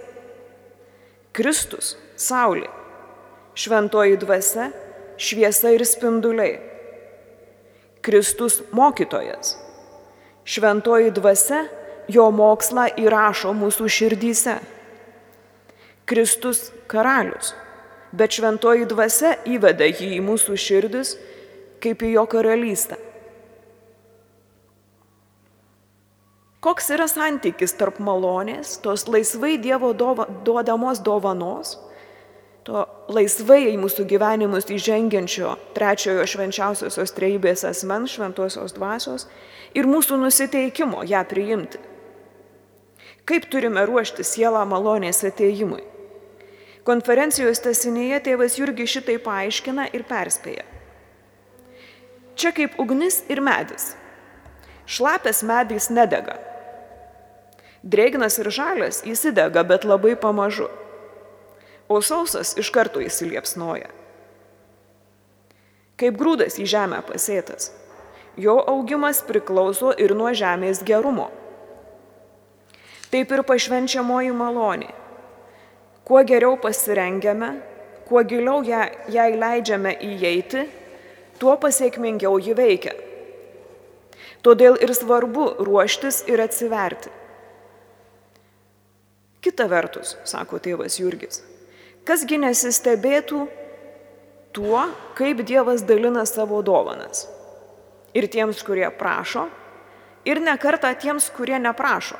Kristus- 1.33 1.97
saulė, 2.29 2.69
šventoji 3.55 4.19
dvasia- 4.19 4.73
šviesa 5.25 5.73
ir 5.73 5.81
spinduliai. 5.81 6.61
Kristus- 8.03 8.63
mokytojas, 8.79 9.57
šventoji 10.45 11.11
dvasia- 11.11 11.69
jo 12.09 12.31
mokslą 12.31 12.89
įrašo 12.97 13.53
mūsų 13.55 13.89
širdyse. 13.89 14.59
Kristus- 16.07 16.71
karalius, 16.93 17.55
bet 18.13 18.37
šventoji 18.37 18.89
dvasia 18.91 19.37
įveda 19.49 19.89
jį 19.89 20.15
į 20.19 20.21
mūsų 20.25 20.59
širdis 20.61 21.17
kaip 21.83 22.05
į 22.05 22.15
jo 22.17 22.27
karalystę. 22.31 22.99
Koks 26.63 26.93
yra 26.95 27.09
santykis 27.11 27.75
tarp 27.75 27.97
malonės, 27.99 28.77
tos 28.85 29.09
laisvai 29.11 29.57
Dievo 29.59 29.91
dova, 29.99 30.29
duodamos 30.47 31.01
dovanos, 31.03 31.75
to 32.63 32.85
laisvai 33.11 33.65
į 33.73 33.79
mūsų 33.83 34.07
gyvenimus 34.07 34.69
įžengiančio 34.71 35.57
trečiojo 35.75 36.23
švenčiausiosios 36.31 37.17
treibės 37.17 37.67
asmens 37.67 38.15
šventosios 38.15 38.77
dvasios 38.77 39.27
ir 39.75 39.91
mūsų 39.91 40.21
nusiteikimo 40.23 41.03
ją 41.11 41.25
priimti. 41.27 41.83
Kaip 43.27 43.51
turime 43.51 43.83
ruošti 43.87 44.23
sielą 44.27 44.63
malonės 44.71 45.25
ateimui? 45.27 45.83
Konferencijos 46.87 47.63
tesinėje 47.63 48.21
tėvas 48.29 48.59
Jurgi 48.59 48.89
šitai 48.91 49.19
paaiškina 49.23 49.91
ir 49.95 50.07
perspėja. 50.09 50.65
Čia 52.35 52.51
kaip 52.57 52.79
ugnis 52.83 53.21
ir 53.31 53.43
medis. 53.45 53.93
Šlapės 54.89 55.45
medis 55.47 55.91
nedega, 55.95 56.41
Drėgnas 57.83 58.39
ir 58.39 58.47
žalias 58.55 59.01
įsidega, 59.03 59.65
bet 59.67 59.83
labai 59.83 60.15
pamažu. 60.15 60.69
O 61.91 61.99
sausas 61.99 62.55
iš 62.55 62.71
karto 62.71 63.03
įsiliepsnoja. 63.03 63.91
Kaip 65.99 66.19
grūdas 66.19 66.61
į 66.63 66.67
žemę 66.71 67.01
pasėtas. 67.09 67.73
Jo 68.39 68.55
augimas 68.71 69.21
priklauso 69.27 69.91
ir 69.99 70.15
nuo 70.15 70.31
žemės 70.31 70.81
gerumo. 70.87 71.29
Taip 73.11 73.35
ir 73.35 73.43
pašvenčiamoji 73.51 74.31
malonė. 74.33 74.95
Kuo 76.05 76.25
geriau 76.27 76.57
pasirengiame, 76.59 77.53
kuo 78.09 78.23
giliau 78.27 78.63
ją, 78.67 78.83
jai 79.09 79.31
leidžiame 79.39 79.95
įeiti, 80.03 80.67
tuo 81.39 81.57
pasiekmingiau 81.57 82.39
ji 82.43 82.57
veikia. 82.59 82.95
Todėl 84.43 84.77
ir 84.83 84.91
svarbu 84.95 85.47
ruoštis 85.63 86.25
ir 86.31 86.43
atsiverti. 86.43 87.13
Kita 89.43 89.67
vertus, 89.71 90.17
sako 90.27 90.59
tėvas 90.63 90.99
Jurgis, 90.99 91.41
kasgi 92.07 92.39
nesistebėtų 92.43 93.47
tuo, 94.55 94.83
kaip 95.19 95.43
Dievas 95.47 95.83
dalina 95.87 96.27
savo 96.27 96.61
dovanas. 96.63 97.27
Ir 98.15 98.29
tiems, 98.31 98.61
kurie 98.67 98.87
prašo, 98.95 99.47
ir 100.29 100.43
nekarta 100.43 100.93
tiems, 100.95 101.31
kurie 101.35 101.59
neprašo. 101.59 102.19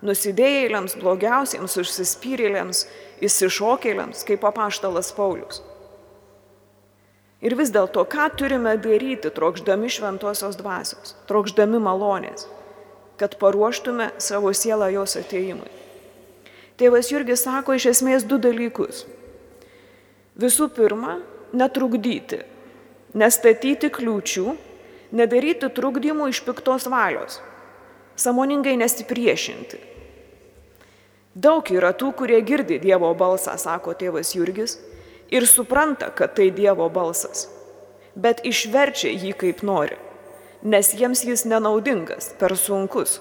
Nusidėjėliams, 0.00 0.94
blogiausiems, 0.96 1.74
užsispyrėliams, 1.82 2.86
įsišokėliams, 3.20 4.24
kaip 4.28 4.46
apaštalas 4.48 5.12
Paulius. 5.12 5.60
Ir 7.40 7.56
vis 7.56 7.72
dėlto, 7.72 8.04
ką 8.08 8.28
turime 8.36 8.74
daryti, 8.80 9.32
trokšdami 9.32 9.88
šventosios 9.92 10.56
dvasios, 10.60 11.14
trokšdami 11.28 11.80
malonės, 11.80 12.46
kad 13.20 13.36
paruoštume 13.40 14.10
savo 14.20 14.52
sielą 14.56 14.90
jos 14.92 15.16
ateimui. 15.20 15.68
Tėvas 16.80 17.12
Jurgis 17.12 17.44
sako 17.44 17.76
iš 17.76 17.90
esmės 17.94 18.24
du 18.24 18.38
dalykus. 18.40 19.04
Visų 20.40 20.70
pirma, 20.72 21.18
netrukdyti, 21.52 22.40
nestatyti 23.12 23.90
kliūčių, 23.92 24.56
nedaryti 25.12 25.68
trukdymų 25.76 26.30
iš 26.32 26.40
piktos 26.46 26.88
valios, 26.88 27.40
samoningai 28.16 28.78
nesipriešinti. 28.80 29.89
Daug 31.34 31.68
yra 31.70 31.92
tų, 31.94 32.10
kurie 32.18 32.40
girdi 32.42 32.80
Dievo 32.82 33.12
balsą, 33.14 33.54
sako 33.54 33.94
tėvas 33.94 34.34
Jurgis, 34.34 34.80
ir 35.30 35.46
supranta, 35.46 36.10
kad 36.10 36.34
tai 36.34 36.50
Dievo 36.50 36.88
balsas, 36.90 37.46
bet 38.18 38.42
išverčia 38.42 39.12
jį 39.14 39.32
kaip 39.38 39.62
nori, 39.62 39.98
nes 40.62 40.90
jiems 40.90 41.22
jis 41.24 41.46
nenaudingas, 41.46 42.32
per 42.38 42.56
sunkus. 42.58 43.20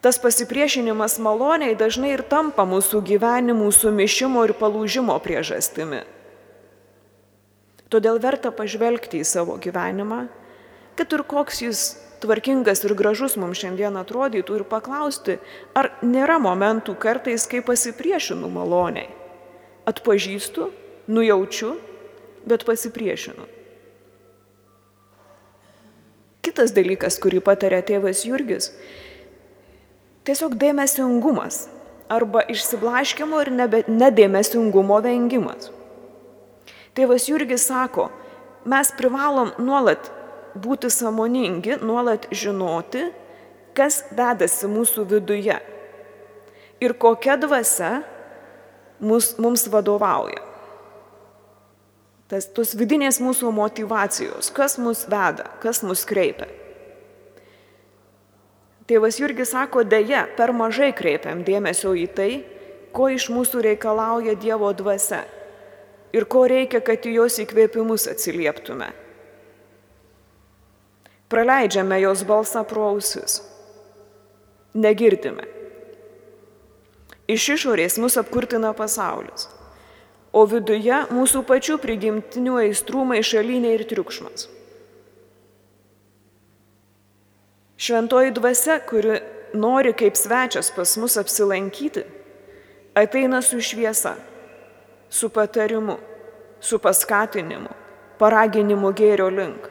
Tas 0.00 0.16
pasipriešinimas 0.20 1.18
maloniai 1.20 1.76
dažnai 1.76 2.14
ir 2.14 2.22
tampa 2.24 2.64
mūsų 2.68 3.02
gyvenimų 3.04 3.68
sumišimo 3.72 4.44
ir 4.48 4.54
palūžimo 4.56 5.16
priežastimi. 5.24 6.04
Todėl 7.92 8.20
verta 8.22 8.52
pažvelgti 8.54 9.20
į 9.20 9.28
savo 9.28 9.56
gyvenimą, 9.60 10.22
kad 10.96 11.12
ir 11.12 11.24
koks 11.24 11.60
jis 11.64 11.82
tvarkingas 12.20 12.84
ir 12.84 12.94
gražus 12.98 13.36
mums 13.40 13.60
šiandien 13.60 13.96
atrodytų 14.00 14.60
ir 14.60 14.66
paklausti, 14.68 15.38
ar 15.74 15.90
nėra 16.04 16.38
momentų 16.42 16.96
kartais, 17.00 17.46
kai 17.50 17.62
pasipriešinu 17.64 18.50
maloniai. 18.52 19.08
Atpažįstu, 19.88 20.68
nujaučiu, 21.10 21.74
bet 22.46 22.66
pasipriešinu. 22.68 23.48
Kitas 26.40 26.72
dalykas, 26.72 27.18
kurį 27.20 27.42
patarė 27.44 27.82
tėvas 27.84 28.22
Jurgis, 28.24 28.70
tiesiog 30.24 30.56
dėmesingumas 30.60 31.66
arba 32.10 32.42
išsiblaškimo 32.50 33.42
ir 33.44 33.52
nebe, 33.54 33.82
nedėmesingumo 33.88 35.02
vengimas. 35.04 35.68
Tėvas 36.96 37.28
Jurgis 37.28 37.68
sako, 37.68 38.08
mes 38.66 38.90
privalom 38.96 39.52
nuolat 39.62 40.10
būti 40.54 40.90
samoningi, 40.92 41.78
nuolat 41.84 42.28
žinoti, 42.34 43.08
kas 43.76 44.02
dedasi 44.16 44.70
mūsų 44.70 45.06
viduje 45.10 45.58
ir 46.80 46.94
kokia 46.96 47.36
dvasia 47.40 48.00
mus, 49.00 49.34
mums 49.38 49.66
vadovauja. 49.70 50.42
Tas, 52.30 52.46
tos 52.54 52.76
vidinės 52.78 53.18
mūsų 53.18 53.50
motivacijos, 53.50 54.52
kas 54.54 54.78
mus 54.78 55.02
veda, 55.10 55.48
kas 55.62 55.82
mus 55.82 56.04
kreipia. 56.06 56.46
Tėvas 58.86 59.18
Jurgis 59.18 59.50
sako, 59.54 59.82
dėja, 59.86 60.24
per 60.38 60.52
mažai 60.54 60.92
kreipiam 60.94 61.42
dėmesio 61.46 61.92
į 61.98 62.06
tai, 62.14 62.30
ko 62.94 63.10
iš 63.10 63.28
mūsų 63.30 63.62
reikalauja 63.66 64.34
Dievo 64.38 64.70
dvasia 64.74 65.24
ir 66.14 66.26
ko 66.26 66.46
reikia, 66.50 66.80
kad 66.82 67.06
į 67.06 67.16
jos 67.20 67.38
įkvėpimus 67.42 68.08
atsilieptume. 68.10 68.90
Praleidžiame 71.30 72.00
jos 72.02 72.24
balsą 72.26 72.64
pro 72.66 72.88
ausis. 72.90 73.38
Negirdime. 74.74 75.46
Iš 77.30 77.44
išorės 77.54 78.00
mus 78.02 78.16
apkurtina 78.18 78.72
pasaulis, 78.74 79.46
o 80.34 80.42
viduje 80.50 80.96
mūsų 81.14 81.44
pačių 81.46 81.78
prigimtinių 81.78 82.56
aistrų 82.64 83.04
maišalinė 83.12 83.76
ir 83.76 83.86
triukšmas. 83.92 84.48
Šventoji 87.80 88.34
dvasia, 88.34 88.80
kuri 88.82 89.22
nori 89.54 89.94
kaip 89.94 90.18
svečias 90.18 90.74
pas 90.74 90.98
mus 90.98 91.14
apsilankyti, 91.16 92.02
ateina 92.98 93.38
su 93.42 93.62
šviesa, 93.62 94.16
su 95.08 95.30
patarimu, 95.30 95.96
su 96.60 96.82
paskatinimu, 96.82 97.70
paraginimu 98.18 98.90
gėrio 98.98 99.30
link. 99.30 99.70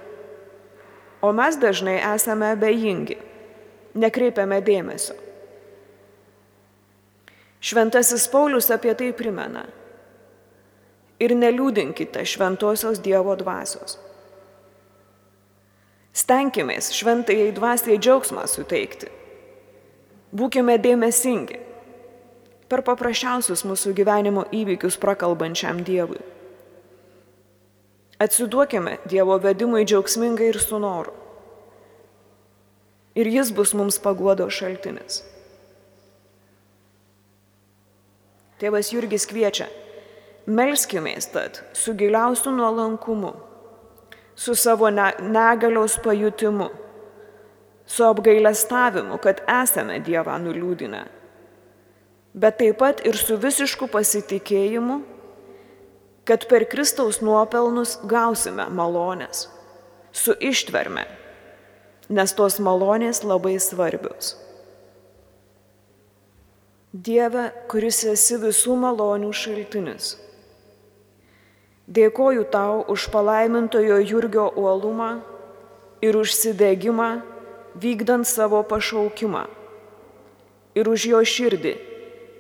O 1.21 1.31
mes 1.35 1.57
dažnai 1.59 1.97
esame 2.15 2.53
abejingi, 2.53 3.17
nekreipiame 3.99 4.61
dėmesio. 4.63 5.17
Šventasis 7.59 8.29
Paulius 8.31 8.69
apie 8.71 8.93
tai 8.95 9.11
primena. 9.11 9.65
Ir 11.19 11.35
neliūdinkite 11.35 12.23
šventosios 12.23 13.01
Dievo 13.03 13.35
dvasios. 13.35 13.97
Stenkimės 16.15 16.93
šventai 16.95 17.49
dvasiai 17.55 17.99
džiaugsmą 17.99 18.47
suteikti. 18.47 19.11
Būkime 20.31 20.77
dėmesingi 20.79 21.59
per 22.69 22.85
paprasčiausius 22.87 23.65
mūsų 23.67 23.91
gyvenimo 23.97 24.45
įvykius 24.55 24.95
prakalbančiam 25.01 25.83
Dievui. 25.83 26.21
Atsiduokime 28.19 28.97
Dievo 29.07 29.37
vedimui 29.39 29.85
džiaugsmingai 29.85 30.49
ir 30.51 30.59
su 30.59 30.79
noru. 30.79 31.13
Ir 33.15 33.27
jis 33.31 33.51
bus 33.55 33.71
mums 33.73 33.99
paguodo 34.03 34.49
šaltinis. 34.51 35.21
Tėvas 38.59 38.89
Jurgis 38.91 39.23
kviečia, 39.23 39.69
melskimės 40.51 41.29
tad 41.31 41.61
su 41.71 41.93
giliausiu 41.95 42.51
nuolankumu, 42.51 43.31
su 44.35 44.55
savo 44.55 44.89
negalios 44.91 45.95
pajutimu, 46.03 46.67
su 47.87 48.03
apgailestavimu, 48.03 49.15
kad 49.23 49.39
esame 49.47 50.01
Dievą 50.03 50.35
nuliūdinę, 50.43 51.05
bet 52.35 52.59
taip 52.59 52.81
pat 52.83 52.99
ir 53.07 53.15
su 53.15 53.39
visišku 53.39 53.87
pasitikėjimu, 53.95 54.99
kad 56.29 56.45
per 56.45 56.67
Kristaus 56.69 57.23
nuopelnus 57.25 57.95
gausime 58.05 58.67
malonės, 58.69 59.47
su 60.13 60.35
ištverme, 60.37 61.07
nes 62.13 62.35
tos 62.37 62.59
malonės 62.61 63.23
labai 63.25 63.55
svarbios. 63.57 64.35
Dieve, 66.93 67.47
kuris 67.69 68.03
esi 68.13 68.37
visų 68.45 68.77
malonių 68.77 69.33
šaltinis. 69.33 70.13
Dėkoju 71.89 72.45
tau 72.53 72.85
už 72.93 73.09
palaimintojo 73.09 73.97
Jurgio 74.05 74.51
uolumą 74.53 75.11
ir 76.05 76.17
užsidėgymą 76.17 77.11
vykdant 77.73 78.29
savo 78.29 78.61
pašaukimą. 78.61 79.47
Ir 80.77 80.89
už 80.93 81.09
jo 81.09 81.21
širdį, 81.25 81.77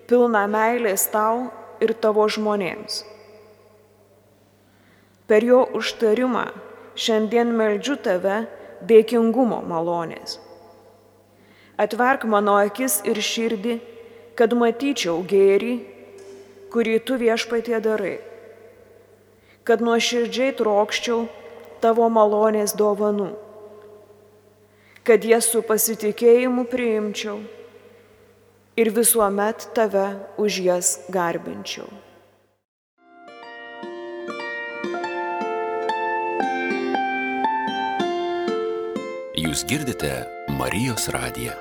pilną 0.05 0.45
meilės 0.45 1.09
tau 1.09 1.47
ir 1.81 1.97
tavo 1.97 2.29
žmonėms. 2.29 3.05
Per 5.29 5.45
jo 5.45 5.61
užtarimą 5.77 6.47
šiandien 6.97 7.51
meldžiu 7.55 7.95
tave 8.01 8.43
dėkingumo 8.89 9.61
malonės. 9.69 10.39
Atverk 11.79 12.25
mano 12.27 12.57
akis 12.59 12.99
ir 13.07 13.21
širdį, 13.23 13.77
kad 14.35 14.55
matyčiau 14.57 15.21
gėrį, 15.27 15.75
kurį 16.73 16.97
tu 17.07 17.19
viešpatie 17.21 17.77
darai, 17.83 18.17
kad 19.67 19.83
nuoširdžiai 19.85 20.55
trokščiau 20.59 21.21
tavo 21.83 22.09
malonės 22.11 22.75
dovanų, 22.79 23.29
kad 25.07 25.23
jas 25.25 25.47
su 25.53 25.63
pasitikėjimu 25.65 26.67
priimčiau 26.71 27.39
ir 28.79 28.91
visuomet 28.95 29.69
tave 29.75 30.07
už 30.39 30.61
jas 30.67 30.93
garbinčiau. 31.11 31.87
Jūs 39.49 39.63
girdite 39.65 40.09
Marijos 40.53 41.07
radiją. 41.09 41.55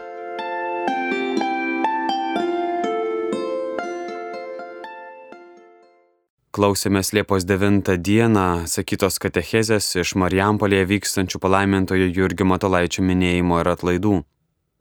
Klausėmės 6.52 7.14
Liepos 7.16 7.46
9 7.48 7.88
dieną 7.96 8.44
sakytos 8.68 9.16
katechezės 9.24 9.88
iš 10.02 10.12
Marijampolėje 10.20 10.84
vykstančių 10.92 11.40
palaimintojo 11.40 12.12
Jurgio 12.12 12.50
Matolaičio 12.52 13.06
minėjimo 13.08 13.62
ir 13.62 13.72
atlaidų. 13.72 14.20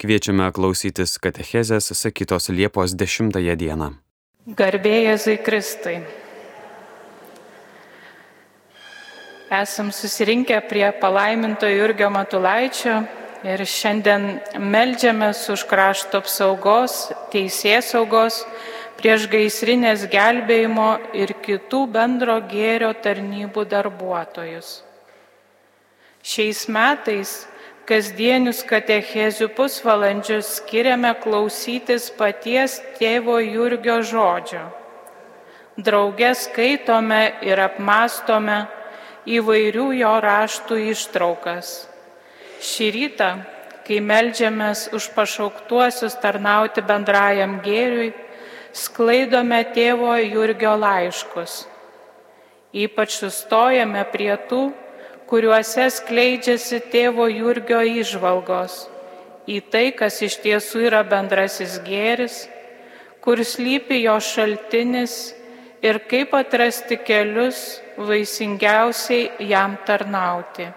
Kviečiame 0.03 0.51
klausytis 0.51 1.15
katechezės 1.15 1.93
sakytos 1.95 2.51
Liepos 2.51 2.99
10 2.99 3.39
dieną. 3.39 3.93
Garbėjai 4.51 5.13
Jėzui 5.13 5.39
Kristui. 5.47 6.01
Esam 9.49 9.91
susirinkę 9.91 10.61
prie 10.61 10.93
palaiminto 10.93 11.67
Jurgio 11.67 12.09
Matulaičio 12.11 12.97
ir 13.47 13.61
šiandien 13.63 14.41
melžiamės 14.59 15.45
už 15.53 15.63
krašto 15.69 16.19
apsaugos, 16.19 17.13
teisės 17.31 17.93
saugos, 17.93 18.41
prieš 18.99 19.29
gaisrinės 19.31 20.03
gelbėjimo 20.11 20.89
ir 21.15 21.31
kitų 21.47 21.85
bendro 21.95 22.41
gėrio 22.51 22.91
tarnybų 22.91 23.63
darbuotojus. 23.71 24.81
Šiais 26.19 26.67
metais 26.67 27.47
kasdienius 27.87 28.65
katechezių 28.67 29.47
pusvalandžius 29.55 30.57
skiriame 30.59 31.15
klausytis 31.23 32.11
paties 32.11 32.81
tėvo 32.99 33.39
Jurgio 33.39 34.01
žodžio. 34.03 34.67
Drauge 35.79 36.35
skaitome 36.35 37.37
ir 37.47 37.63
apmastome 37.63 38.65
įvairių 39.27 39.87
jo 39.99 40.13
raštų 40.23 40.79
ištraukas. 40.93 41.71
Šį 42.63 42.87
rytą, 42.95 43.29
kai 43.85 43.99
melžiamės 44.01 44.87
už 44.95 45.11
pašauktuosius 45.15 46.17
tarnauti 46.23 46.81
bendrajam 46.81 47.59
gėriui, 47.65 48.13
sklaidome 48.73 49.61
tėvo 49.75 50.15
Jurgio 50.21 50.73
laiškus. 50.79 51.65
Ypač 52.77 53.19
sustojame 53.19 54.03
prie 54.11 54.33
tų, 54.49 54.67
kuriuose 55.27 55.87
skleidžiasi 55.91 56.83
tėvo 56.91 57.27
Jurgio 57.31 57.81
išvalgos 58.01 58.85
į 59.47 59.61
tai, 59.71 59.91
kas 59.95 60.19
iš 60.21 60.37
tiesų 60.43 60.83
yra 60.89 61.01
bendrasis 61.07 61.79
gėris, 61.87 62.45
kur 63.23 63.39
slypi 63.43 64.01
jo 64.03 64.17
šaltinis 64.23 65.33
ir 65.81 65.99
kaip 66.09 66.33
atrasti 66.33 66.97
kelius 66.97 67.81
vaisingiausiai 67.97 69.47
jam 69.49 69.77
tarnauti. 69.85 70.67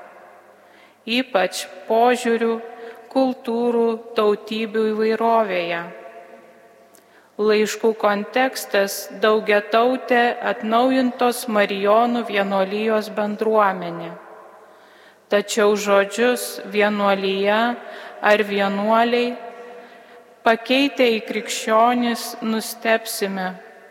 Ypač 1.06 1.64
požiūrių, 1.88 2.52
kultūrų, 3.10 3.88
tautybių 4.14 4.84
įvairovėje. 4.92 5.80
Laiškų 7.40 7.94
kontekstas 7.96 9.06
daugia 9.22 9.62
tautė 9.72 10.36
atnaujintos 10.44 11.46
Marijonų 11.48 12.26
vienuolijos 12.28 13.08
bendruomenė. 13.16 14.10
Tačiau 15.32 15.72
žodžius 15.78 16.60
vienuolyje 16.68 17.60
ar 18.20 18.42
vienuoliai 18.44 19.32
pakeitę 20.44 21.06
į 21.16 21.20
krikščionis 21.28 22.26
nustepsime, 22.42 23.48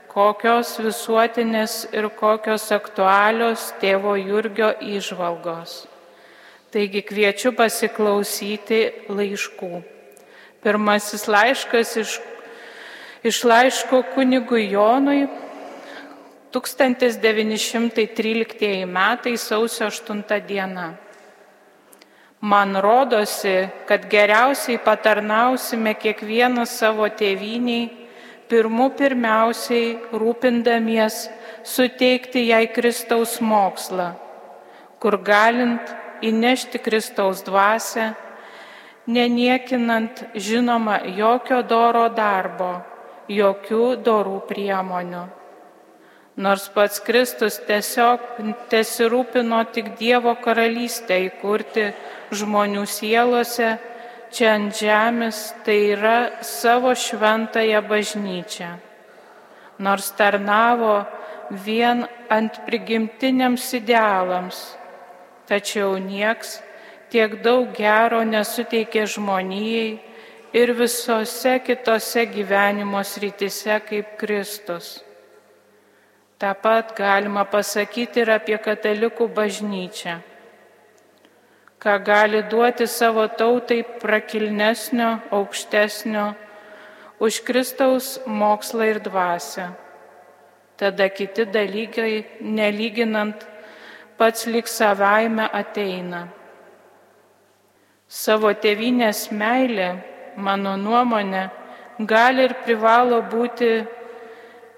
kokios 0.09 0.79
visuotinės 0.81 1.85
ir 1.93 2.09
kokios 2.17 2.71
aktualios 2.73 3.69
tėvo 3.81 4.15
Jurgio 4.17 4.73
išvalgos. 4.81 5.85
Taigi 6.73 7.01
kviečiu 7.01 7.51
pasiklausyti 7.57 8.91
laiškų. 9.09 9.83
Pirmasis 10.61 11.27
laiškas 11.29 11.97
iš, 12.01 12.19
iš 13.25 13.43
laiško 13.47 14.03
kunigui 14.13 14.71
Jonui 14.73 15.27
1913 16.53 18.85
metai 18.85 19.37
sausio 19.37 19.85
8 19.89 20.41
diena. 20.47 20.93
Man 22.41 22.75
rodosi, 22.75 23.69
kad 23.85 24.09
geriausiai 24.09 24.77
patarnausime 24.79 25.93
kiekvieną 25.99 26.65
savo 26.65 27.07
tėviniai, 27.11 27.98
pirmų 28.49 28.89
pirmiausiai 28.97 29.93
rūpindamies 30.11 31.27
suteikti 31.63 32.47
jai 32.49 32.65
Kristaus 32.73 33.37
mokslą, 33.41 34.13
kur 34.99 35.19
galint 35.23 35.93
įnešti 36.25 36.81
Kristaus 36.83 37.43
dvasę, 37.45 38.13
neniekinant 39.07 40.23
žinoma 40.35 40.99
jokio 41.17 41.61
doro 41.63 42.07
darbo, 42.13 42.79
jokių 43.29 43.83
dorų 44.05 44.39
priemonių. 44.49 45.25
Nors 46.39 46.69
pats 46.71 47.01
Kristus 47.03 47.57
tiesiog 47.67 48.21
tesirūpino 48.71 49.59
tik 49.75 49.91
Dievo 49.99 50.31
karalystę 50.39 51.17
įkurti 51.25 51.89
žmonių 52.31 52.85
sielose, 52.87 53.73
čia 54.33 54.53
ant 54.57 54.75
žemės, 54.75 55.53
tai 55.65 55.95
yra 55.95 56.43
savo 56.45 56.93
šventąją 56.95 57.81
bažnyčią. 57.89 58.71
Nors 59.79 60.11
tarnavo 60.17 61.05
vien 61.65 62.05
ant 62.29 62.59
prigimtiniams 62.65 63.65
idealams, 63.79 64.59
tačiau 65.49 65.97
nieks 65.97 66.59
tiek 67.09 67.39
daug 67.41 67.71
gero 67.73 68.21
nesuteikė 68.27 69.05
žmonijai 69.09 69.99
ir 70.53 70.73
visose 70.77 71.59
kitose 71.65 72.25
gyvenimo 72.29 73.01
srityse 73.03 73.79
kaip 73.89 74.17
Kristus. 74.17 74.99
Ta 76.39 76.53
pat 76.53 76.95
galima 76.95 77.43
pasakyti 77.43 78.21
ir 78.23 78.29
apie 78.37 78.57
katalikų 78.57 79.27
bažnyčią. 79.35 80.19
Ką 81.79 81.95
gali 82.03 82.43
duoti 82.43 82.87
savo 82.87 83.27
tautai 83.27 83.83
prakilnesnio, 84.01 85.09
aukštesnio 85.31 86.25
už 87.19 87.39
Kristaus 87.47 88.19
mokslą 88.25 88.83
ir 88.83 88.99
dvasę. 88.99 89.69
Tada 90.75 91.09
kiti 91.09 91.45
dalykai, 91.45 92.25
nelyginant, 92.41 93.47
pats 94.17 94.47
lik 94.47 94.67
savaime 94.67 95.47
ateina. 95.51 96.27
Savo 98.07 98.51
tėvinės 98.51 99.29
meilė, 99.31 99.89
mano 100.35 100.75
nuomonė, 100.79 101.45
gali 101.99 102.47
ir 102.47 102.55
privalo 102.63 103.21
būti 103.31 103.71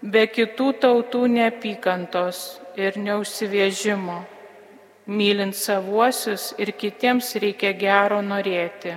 be 0.01 0.27
kitų 0.27 0.67
tautų 0.81 1.23
neapykantos 1.37 2.59
ir 2.75 2.97
neužsivėžimo. 2.97 4.19
Mylint 5.11 5.57
savuosius 5.57 6.53
ir 6.61 6.71
kitiems 6.79 7.33
reikia 7.43 7.73
gero 7.75 8.21
norėti. 8.23 8.93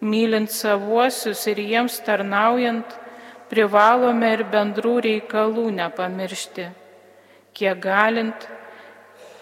Mylint 0.00 0.52
savuosius 0.54 1.42
ir 1.50 1.58
jiems 1.58 1.96
tarnaujant, 2.06 2.92
privalome 3.50 4.30
ir 4.36 4.44
bendrų 4.52 4.94
reikalų 5.08 5.66
nepamiršti, 5.80 6.68
kiek 7.56 7.82
galint 7.82 8.46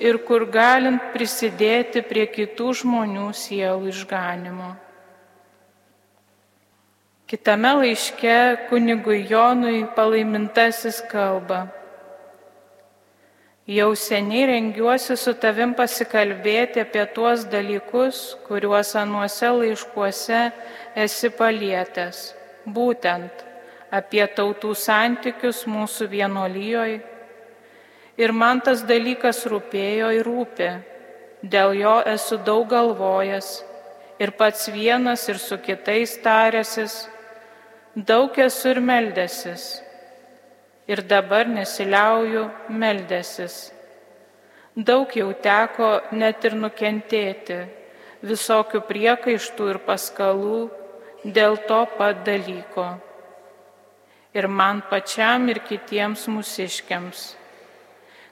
ir 0.00 0.22
kur 0.24 0.46
galint 0.48 1.12
prisidėti 1.12 2.00
prie 2.08 2.24
kitų 2.32 2.72
žmonių 2.80 3.28
sielų 3.36 3.92
išganimo. 3.92 4.72
Kitame 7.26 7.72
laiške 7.82 8.68
kunigui 8.70 9.24
Jonui 9.26 9.82
palaimintasis 9.96 11.02
kalba. 11.10 11.66
Jau 13.66 13.96
seniai 13.98 14.46
rengiuosi 14.46 15.16
su 15.18 15.32
tavim 15.42 15.72
pasikalbėti 15.74 16.84
apie 16.84 17.02
tuos 17.10 17.48
dalykus, 17.50 18.36
kuriuos 18.46 18.92
anuose 18.94 19.48
laiškuose 19.50 20.42
esi 21.04 21.30
palietęs. 21.34 22.20
Būtent 22.62 23.42
apie 23.90 24.22
tautų 24.38 24.70
santykius 24.78 25.64
mūsų 25.66 26.06
vienolyjoj. 26.14 26.94
Ir 28.22 28.32
man 28.32 28.62
tas 28.62 28.86
dalykas 28.86 29.42
rūpėjo 29.50 30.12
ir 30.14 30.30
rūpi. 30.30 30.70
Dėl 31.42 31.74
jo 31.80 31.96
esu 32.06 32.38
daug 32.46 32.70
galvojęs 32.70 33.50
ir 34.22 34.30
pats 34.38 34.70
vienas 34.70 35.26
ir 35.28 35.42
su 35.42 35.58
kitais 35.58 36.14
tarėsis 36.22 37.08
daug 37.96 38.38
esu 38.38 38.70
ir 38.74 38.80
meldęsis, 38.80 39.80
ir 40.88 41.02
dabar 41.02 41.48
nesiliauju 41.48 42.44
meldęsis. 42.68 43.72
Daug 44.76 45.12
jau 45.16 45.30
teko 45.42 45.88
net 46.12 46.44
ir 46.44 46.54
nukentėti 46.54 47.58
visokių 48.26 48.82
priekaištų 48.88 49.70
ir 49.72 49.78
paskalų 49.86 50.58
dėl 51.24 51.56
to 51.68 51.80
pat 51.96 52.22
dalyko. 52.26 52.86
Ir 54.36 54.48
man 54.52 54.82
pačiam 54.90 55.48
ir 55.48 55.62
kitiems 55.64 56.26
mūsiškiams. 56.28 57.22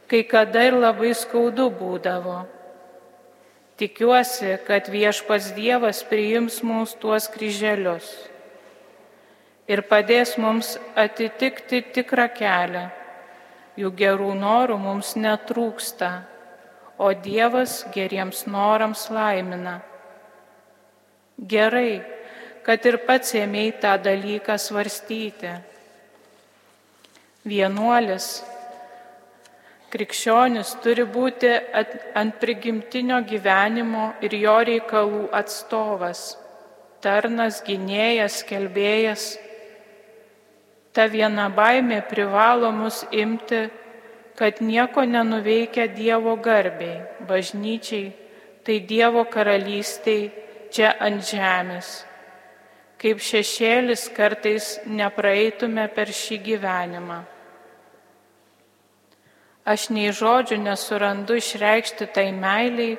Kai 0.06 0.20
kada 0.28 0.66
ir 0.68 0.76
labai 0.76 1.14
skaudu 1.16 1.70
būdavo. 1.72 2.42
Tikiuosi, 3.80 4.52
kad 4.68 4.86
viešpas 4.92 5.54
Dievas 5.56 6.04
priims 6.06 6.60
mūsų 6.62 7.00
tuos 7.00 7.26
kryželius 7.32 8.12
ir 9.68 9.82
padės 9.88 10.36
mums 10.40 10.74
atitikti 10.96 11.82
tikrą 11.94 12.28
kelią. 12.36 12.84
Jų 13.80 13.90
gerų 13.98 14.30
norų 14.38 14.76
mums 14.78 15.14
netrūksta, 15.18 16.10
o 16.98 17.10
Dievas 17.10 17.82
geriems 17.94 18.44
norams 18.46 19.08
laimina. 19.10 19.80
Gerai, 21.34 22.04
kad 22.62 22.84
ir 22.86 23.00
pats 23.08 23.34
ėmėjai 23.34 23.78
tą 23.82 23.94
dalyką 24.04 24.54
svarstyti. 24.62 25.56
Vienuolis, 27.44 28.28
krikščionis 29.90 30.76
turi 30.84 31.02
būti 31.04 31.50
ant 32.14 32.38
prigimtinio 32.40 33.18
gyvenimo 33.26 34.12
ir 34.22 34.38
jo 34.38 34.54
reikalų 34.70 35.24
atstovas, 35.34 36.22
tarnas, 37.02 37.58
gynėjas, 37.66 38.38
kelbėjas 38.46 39.26
Ta 40.94 41.08
viena 41.10 41.48
baimė 41.50 42.04
privalo 42.06 42.70
mus 42.70 43.02
imti, 43.10 43.64
kad 44.38 44.60
nieko 44.62 45.02
nenuveikia 45.02 45.88
Dievo 45.90 46.36
garbiai, 46.36 47.02
bažnyčiai, 47.26 48.12
tai 48.62 48.78
Dievo 48.80 49.24
karalystiai 49.26 50.30
čia 50.70 50.94
ant 51.02 51.22
žemės. 51.26 52.04
Kaip 52.98 53.18
šešėlis 53.18 54.06
kartais 54.14 54.78
nepraeitume 54.86 55.88
per 55.94 56.14
šį 56.14 56.38
gyvenimą. 56.46 57.18
Aš 59.64 59.90
nei 59.96 60.12
žodžių 60.14 60.60
nesurandu 60.62 61.40
išreikšti 61.40 62.06
tai 62.14 62.30
meiliai, 62.32 62.96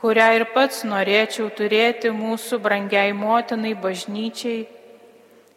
kurią 0.00 0.30
ir 0.36 0.44
pats 0.52 0.84
norėčiau 0.84 1.48
turėti 1.56 2.12
mūsų 2.12 2.60
brangiai 2.60 3.12
motinai 3.16 3.72
bažnyčiai 3.78 4.64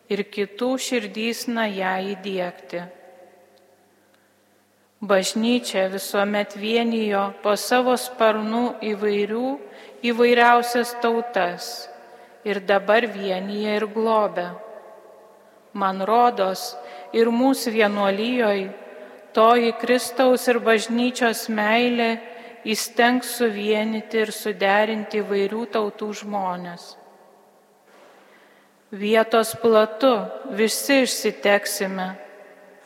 ir 0.10 0.24
kitų 0.34 0.72
širdysna 0.82 1.68
ją 1.70 1.94
įdėkti. 2.14 2.82
Bažnyčia 5.00 5.86
visuomet 5.94 6.58
vienijo 6.60 7.30
po 7.44 7.54
savo 7.56 7.94
sparnų 7.96 8.64
įvairių, 8.84 9.52
įvairiausias 10.04 10.98
tautas 11.00 11.70
ir 12.44 12.60
dabar 12.68 13.08
vienyje 13.08 13.78
ir 13.80 13.86
globė. 13.94 14.50
Man 15.72 16.02
rodos, 16.04 16.74
ir 17.14 17.30
mūsų 17.32 17.74
vienuolyjoj 17.78 18.66
toji 19.34 19.72
Kristaus 19.80 20.48
ir 20.52 20.60
bažnyčios 20.66 21.46
meilė 21.48 22.10
įstengs 22.68 23.38
suvienyti 23.40 24.26
ir 24.26 24.34
suderinti 24.36 25.22
vairių 25.24 25.68
tautų 25.76 26.10
žmonės. 26.24 26.96
Vietos 28.92 29.54
platu 29.62 30.16
visi 30.58 31.04
išsiteksime, 31.04 32.08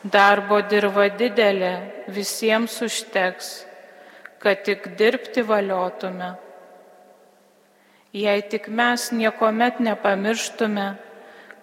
darbo 0.04 0.58
dirba 0.68 1.06
didelė, 1.08 1.70
visiems 2.12 2.74
užteks, 2.84 3.46
kad 4.36 4.60
tik 4.66 4.90
dirbti 4.98 5.40
valiotume. 5.48 6.34
Jei 8.12 8.42
tik 8.52 8.68
mes 8.68 9.06
niekuomet 9.16 9.80
nepamirštume, 9.80 10.84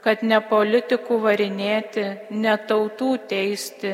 kad 0.01 0.23
ne 0.25 0.39
politikų 0.41 1.19
varinėti, 1.21 2.07
ne 2.33 2.55
tautų 2.57 3.11
teisti, 3.29 3.93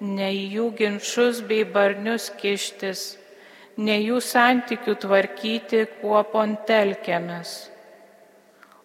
ne 0.00 0.30
jų 0.32 0.70
ginčius 0.78 1.42
bei 1.44 1.66
barnius 1.68 2.30
kištis, 2.40 3.18
ne 3.76 4.00
jų 4.00 4.24
santykių 4.24 4.96
tvarkyti, 5.04 5.84
kuo 6.00 6.24
pontelkėmės, 6.32 7.52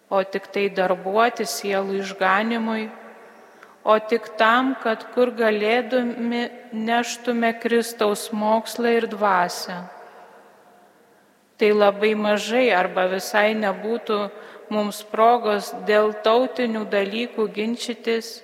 o 0.10 0.24
tik 0.24 0.48
tai 0.54 0.70
darbuoti 0.72 1.46
sielų 1.48 2.02
išganimui, 2.04 2.88
o 3.88 3.96
tik 4.00 4.34
tam, 4.40 4.74
kad 4.84 5.06
kur 5.14 5.32
galėdami 5.36 6.48
neštume 6.72 7.54
Kristaus 7.62 8.28
mokslą 8.32 8.98
ir 9.00 9.08
dvasę. 9.12 9.78
Tai 11.58 11.70
labai 11.74 12.14
mažai 12.20 12.68
arba 12.76 13.08
visai 13.10 13.56
nebūtų 13.58 14.20
mums 14.70 15.00
progos 15.12 15.72
dėl 15.88 16.12
tautinių 16.24 16.84
dalykų 16.92 17.48
ginčytis 17.56 18.42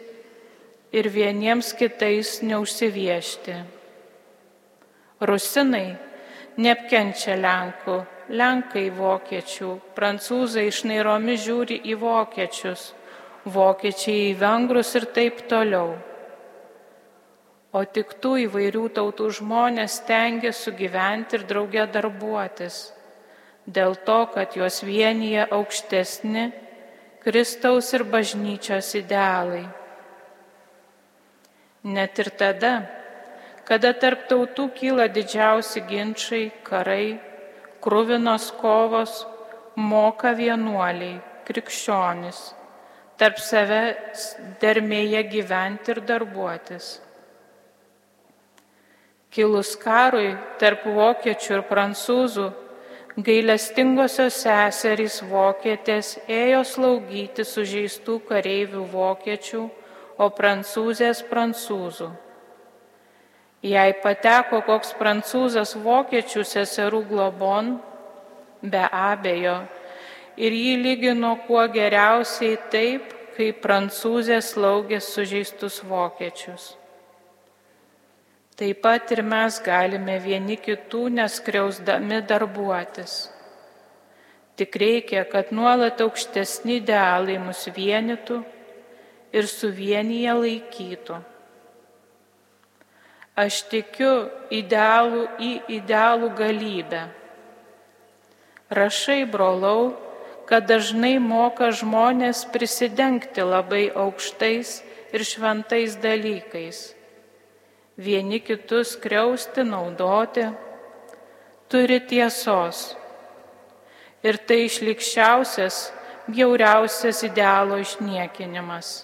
ir 0.96 1.10
vieniems 1.12 1.74
kitais 1.78 2.40
neužsiviešti. 2.42 3.60
Rusinai 5.24 5.96
neapkenčia 6.58 7.36
Lenkų, 7.40 8.00
Lenkai 8.34 8.88
vokiečių, 8.98 9.70
prancūzai 9.94 10.66
išnairomi 10.72 11.36
žiūri 11.38 11.78
į 11.92 11.98
vokiečius, 12.02 12.88
vokiečiai 13.46 14.32
į 14.32 14.34
vengrus 14.40 14.96
ir 14.98 15.06
taip 15.14 15.44
toliau. 15.52 15.94
O 17.74 17.84
tik 17.86 18.16
tų 18.22 18.34
įvairių 18.48 18.88
tautų 18.98 19.30
žmonės 19.38 20.00
tengia 20.08 20.54
sugyventi 20.54 21.40
ir 21.40 21.46
draugė 21.50 21.86
darbuotis 21.94 22.84
dėl 23.66 23.96
to, 24.06 24.20
kad 24.34 24.58
juos 24.58 24.82
vienyje 24.84 25.48
aukštesni 25.50 26.52
Kristaus 27.24 27.94
ir 27.94 28.04
bažnyčios 28.04 28.94
idealai. 29.00 29.64
Net 31.84 32.20
ir 32.20 32.30
tada, 32.40 32.74
kada 33.68 33.94
tarp 33.94 34.28
tautų 34.28 34.70
kyla 34.76 35.08
didžiausi 35.08 35.84
ginčiai, 35.88 36.52
karai, 36.64 37.20
krūvinos 37.84 38.50
kovos, 38.62 39.24
moka 39.76 40.32
vienuoliai, 40.38 41.20
krikščionis, 41.48 42.42
tarp 43.20 43.40
savęs 43.44 44.28
dermėje 44.62 45.24
gyventi 45.32 45.94
ir 45.94 46.04
darbuotis. 46.08 46.90
Kilus 49.34 49.74
karui 49.82 50.36
tarp 50.62 50.86
vokiečių 50.86 51.56
ir 51.58 51.64
prancūzų 51.70 52.52
Gailestingosios 53.14 54.40
seserys 54.42 55.20
vokietės 55.30 56.16
ėjo 56.26 56.64
slaugyti 56.66 57.44
sužeistų 57.46 58.16
kareivių 58.26 58.88
vokiečių, 58.90 59.62
o 60.18 60.30
prancūzės 60.34 61.22
prancūzų. 61.30 62.08
Jei 63.64 63.94
pateko 64.04 64.60
koks 64.68 64.92
prancūzas 65.00 65.78
vokiečių 65.80 66.44
seserų 66.44 67.00
globon, 67.08 67.78
be 68.60 68.84
abejo, 68.92 69.62
ir 70.36 70.52
jį 70.52 70.74
lygino 70.82 71.38
kuo 71.48 71.64
geriausiai 71.72 72.58
taip, 72.74 73.14
kaip 73.38 73.62
prancūzės 73.64 74.52
slaugė 74.54 75.00
sužeistus 75.02 75.80
vokiečius. 75.88 76.74
Taip 78.60 78.84
pat 78.84 79.16
ir 79.16 79.24
mes 79.26 79.56
galime 79.66 80.20
vieni 80.22 80.60
kitų 80.62 81.08
neskriausdami 81.16 82.20
darbuotis. 82.30 83.16
Tik 84.60 84.76
reikia, 84.78 85.24
kad 85.26 85.50
nuolat 85.56 86.04
aukštesni 86.04 86.78
idealai 86.84 87.40
mus 87.42 87.64
vienytų 87.74 88.44
ir 89.34 89.50
suvienyje 89.50 90.36
laikytų. 90.44 91.24
Aš 93.34 93.64
tikiu 93.72 94.30
idealų 94.54 95.28
į 95.42 95.52
idealų 95.80 96.30
galybę. 96.38 97.08
Rašai, 98.70 99.24
brolau, 99.30 99.94
kad 100.50 100.68
dažnai 100.70 101.16
moka 101.18 101.72
žmonės 101.74 102.46
prisidengti 102.54 103.42
labai 103.42 103.88
aukštais 103.90 104.82
ir 105.14 105.26
šventais 105.26 105.98
dalykais 106.02 106.92
vieni 107.98 108.40
kitus 108.40 108.96
kriausti, 108.96 109.64
naudoti, 109.64 110.48
turi 111.70 112.00
tiesos. 112.00 112.96
Ir 114.24 114.40
tai 114.48 114.64
išlikščiausias, 114.66 115.92
bjauriausias 116.32 117.24
idealo 117.28 117.78
išniekinimas. 117.82 119.04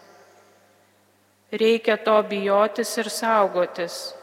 Reikia 1.51 1.97
to 1.97 2.15
bijotis 2.29 2.97
ir 3.01 3.09
saugotis. 3.09 4.15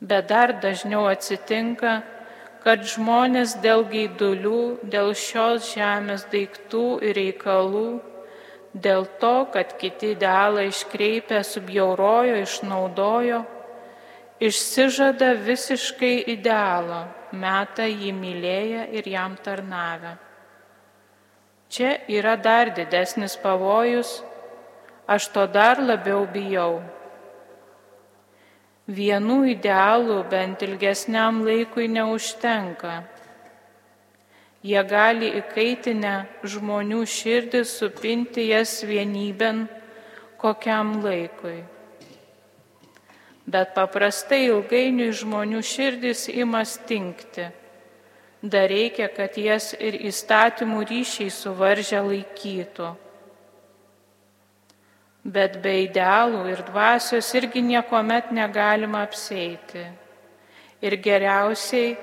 Bet 0.00 0.28
dar 0.30 0.52
dažniau 0.62 1.08
atsitinka, 1.10 2.02
kad 2.62 2.84
žmonės 2.86 3.56
dėl 3.62 3.82
gaidulių, 3.90 4.78
dėl 4.86 5.14
šios 5.16 5.72
žemės 5.74 6.26
daiktų 6.30 7.00
ir 7.02 7.18
reikalų 7.18 7.88
dėl 8.74 9.06
to, 9.20 9.48
kad 9.52 9.74
kiti 9.78 10.12
idealą 10.14 10.66
iškreipę, 10.68 11.40
subjaurojo, 11.44 12.36
išnaudojo, 12.44 13.42
išsižada 14.40 15.32
visiškai 15.42 16.14
idealą, 16.34 17.06
metą 17.32 17.88
jį 17.88 18.12
mylėję 18.14 18.88
ir 18.98 19.08
jam 19.08 19.36
tarnavę. 19.42 20.16
Čia 21.68 21.98
yra 22.08 22.36
dar 22.40 22.70
didesnis 22.76 23.36
pavojus, 23.36 24.22
aš 25.06 25.28
to 25.34 25.46
dar 25.46 25.82
labiau 25.82 26.24
bijau. 26.32 26.78
Vienų 28.88 29.38
idealų 29.52 30.22
bent 30.32 30.64
ilgesniam 30.64 31.42
laikui 31.44 31.90
neužtenka 31.92 33.02
Jie 34.58 34.80
gali 34.82 35.28
įkaitinę 35.38 36.14
žmonių 36.42 37.04
širdį 37.06 37.60
supinti 37.62 38.48
jas 38.48 38.80
vienybėn 38.82 39.68
kokiam 40.40 40.96
laikui. 41.04 41.60
Bet 43.46 43.70
paprastai 43.76 44.48
ilgainiui 44.48 45.12
žmonių 45.14 45.62
širdis 45.62 46.26
ima 46.34 46.64
stinkti. 46.66 47.46
Dar 48.42 48.66
reikia, 48.70 49.06
kad 49.14 49.38
jas 49.38 49.72
ir 49.78 49.94
įstatymų 50.10 50.82
ryšiai 50.90 51.30
suvaržę 51.30 52.02
laikytų. 52.02 52.90
Bet 55.28 55.58
be 55.60 55.74
idealų 55.84 56.46
ir 56.48 56.60
dvasios 56.70 57.28
irgi 57.36 57.60
niekuomet 57.60 58.30
negalima 58.32 59.02
apseiti. 59.04 59.82
Ir 60.80 60.94
geriausiai 61.04 61.96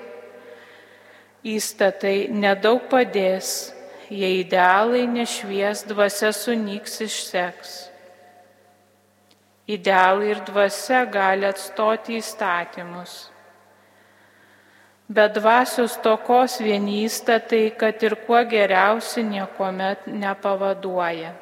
įstatai 1.56 2.28
nedaug 2.30 2.84
padės, 2.92 3.72
jei 4.14 4.44
idealai 4.44 5.06
nešvies 5.10 5.86
dvasia 5.90 6.30
sunyks 6.36 7.00
išseks. 7.08 7.72
Idealai 9.74 10.36
ir 10.36 10.44
dvasia 10.46 11.06
gali 11.10 11.48
atstoti 11.50 12.20
įstatymus. 12.20 13.16
Bet 15.10 15.34
dvasios 15.38 15.98
tokos 16.02 16.60
vieni 16.62 17.04
įstatai, 17.06 17.72
kad 17.78 18.02
ir 18.06 18.18
kuo 18.28 18.44
geriausi 18.50 19.24
niekuomet 19.26 20.06
nepavaduoja. 20.10 21.34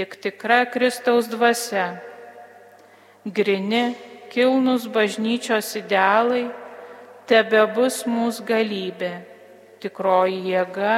Tik 0.00 0.14
tikra 0.16 0.64
Kristaus 0.64 1.26
dvasia 1.28 2.00
grini, 3.28 3.92
kilnus 4.32 4.86
bažnyčios 4.88 5.74
idealai 5.76 6.46
tebe 7.28 7.60
bus 7.76 7.98
mūsų 8.08 8.46
galybė, 8.48 9.10
tikroji 9.84 10.38
jėga 10.54 10.94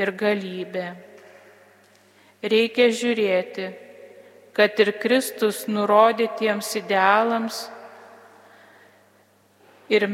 ir 0.00 0.14
galybė. 0.16 0.86
Reikia 2.40 2.88
žiūrėti, 2.88 3.68
kad 4.56 4.80
ir 4.80 4.94
Kristus 5.04 5.66
nurodytiems 5.68 6.72
idealams 6.80 7.66
ir, 9.92 10.08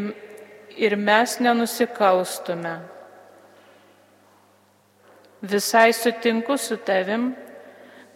ir 0.74 0.98
mes 0.98 1.38
nenusikalstume. 1.38 2.76
Visai 5.46 5.92
sutinku 5.94 6.58
su 6.58 6.82
tavim, 6.82 7.36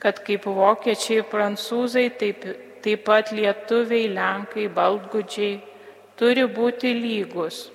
kad 0.00 0.22
kaip 0.24 0.46
vokiečiai, 0.48 1.24
prancūzai, 1.28 2.06
taip, 2.20 2.46
taip 2.84 3.04
pat 3.04 3.32
lietuviai, 3.36 4.08
lenkai, 4.14 4.68
baltgudžiai 4.72 5.58
turi 6.20 6.46
būti 6.48 6.94
lygus. 6.96 7.68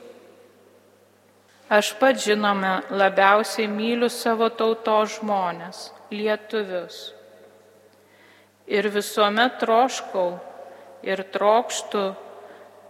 Aš 1.69 1.95
pat 1.97 2.19
žinome 2.21 2.83
labiausiai 2.93 3.65
myliu 3.69 4.09
savo 4.13 4.51
tautos 4.53 5.19
žmonės, 5.19 5.87
lietuvius. 6.13 6.99
Ir 8.69 8.89
visuomet 8.93 9.57
troškau 9.61 10.35
ir 11.05 11.23
trokštų 11.33 12.03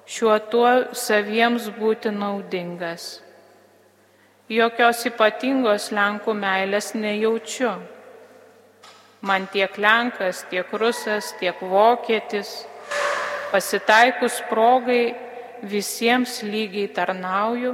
šiuo 0.08 0.36
tuo 0.52 0.71
saviems 0.95 1.69
būti 1.80 2.12
naudingas. 2.12 3.21
Jokios 4.52 5.08
ypatingos 5.10 5.89
Lenkų 5.95 6.36
meilės 6.38 6.91
nejaučiu. 6.93 7.74
Man 9.26 9.48
tiek 9.50 9.78
Lenkas, 9.82 10.44
tiek 10.52 10.70
Rusas, 10.70 11.34
tiek 11.40 11.58
Vokietis, 11.58 12.68
pasitaikus 13.52 14.38
progai 14.50 15.16
visiems 15.66 16.44
lygiai 16.46 16.92
tarnauju 16.94 17.74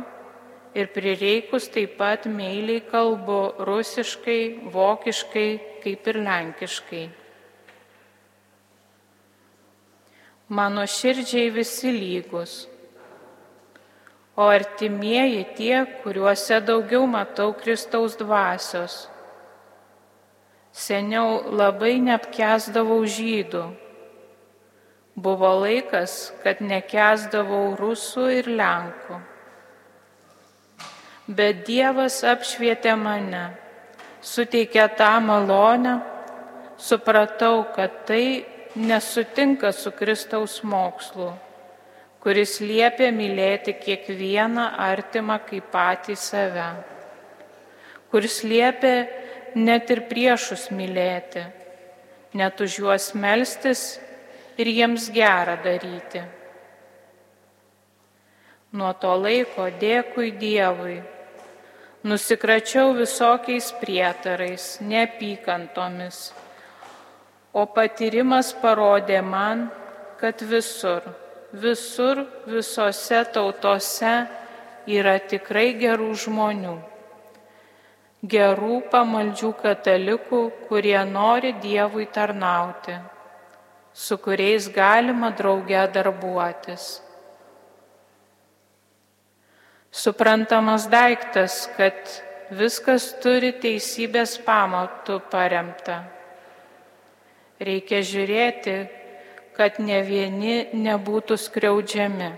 ir 0.79 0.87
prireikus 0.95 1.67
taip 1.73 1.97
pat 1.99 2.25
meiliai 2.25 2.83
kalbu 2.87 3.39
rusiškai, 3.67 4.71
vokiškai, 4.71 5.49
kaip 5.83 6.07
ir 6.07 6.21
lenkiškai. 6.27 7.05
Mano 10.55 10.83
širdžiai 10.87 11.51
visi 11.51 11.91
lygus, 11.95 12.67
o 14.35 14.47
artimieji 14.51 15.45
tie, 15.55 15.77
kuriuose 16.03 16.59
daugiau 16.63 17.07
matau 17.07 17.53
Kristaus 17.59 18.15
dvasios. 18.19 19.07
Seniau 20.71 21.51
labai 21.51 21.97
neapkesdavau 21.99 23.01
žydų. 23.03 23.63
Buvo 25.19 25.49
laikas, 25.65 26.31
kad 26.43 26.61
nekesdavau 26.63 27.75
rusų 27.75 28.29
ir 28.39 28.47
lenkų. 28.47 29.19
Bet 31.27 31.65
Dievas 31.67 32.21
apšvietė 32.23 32.95
mane, 32.95 33.43
suteikė 34.23 34.87
tą 34.95 35.11
malonę, 35.23 35.99
supratau, 36.79 37.65
kad 37.75 38.05
tai 38.07 38.45
nesutinka 38.75 39.71
su 39.75 39.91
Kristaus 39.91 40.61
mokslu, 40.63 41.33
kuris 42.23 42.59
liepia 42.63 43.11
mylėti 43.11 43.75
kiekvieną 43.75 44.69
artimą 44.79 45.41
kaip 45.49 45.67
patį 45.73 46.15
save, 46.15 46.69
kuris 48.11 48.41
liepia 48.47 48.95
net 49.55 49.89
ir 49.93 50.03
priešus 50.09 50.69
mylėti, 50.75 51.45
net 52.37 52.61
už 52.61 52.77
juos 52.83 53.11
melstis 53.15 53.99
ir 54.57 54.67
jiems 54.67 55.09
gerą 55.13 55.57
daryti. 55.63 56.21
Nuo 58.71 58.93
to 58.95 59.15
laiko 59.19 59.67
dėkui 59.81 60.31
Dievui, 60.39 61.01
nusikračiau 62.07 62.93
visokiais 62.95 63.73
prietarais, 63.81 64.77
neapykantomis 64.79 66.29
O 67.51 67.65
patyrimas 67.67 68.53
parodė 68.61 69.19
man, 69.27 69.65
kad 70.21 70.39
visur, 70.47 71.03
visur, 71.51 72.23
visose 72.47 73.19
tautose 73.35 74.13
yra 74.87 75.17
tikrai 75.19 75.73
gerų 75.81 76.13
žmonių. 76.23 76.77
Gerų 78.21 78.81
pamaldžių 78.91 79.49
katalikų, 79.57 80.41
kurie 80.67 80.99
nori 81.09 81.55
Dievui 81.57 82.05
tarnauti, 82.05 82.99
su 83.93 84.17
kuriais 84.21 84.69
galima 84.69 85.31
drauge 85.33 85.81
darbuotis. 85.95 87.01
Suprantamas 89.91 90.85
daiktas, 90.87 91.65
kad 91.75 91.97
viskas 92.53 93.09
turi 93.23 93.51
teisybės 93.57 94.37
pamatų 94.45 95.19
paremta 95.33 96.03
Reikia 97.61 97.99
žiūrėti, 98.01 98.73
kad 99.53 99.75
ne 99.77 99.99
vieni 100.01 100.53
nebūtų 100.73 101.35
skriaudžiami. 101.37 102.29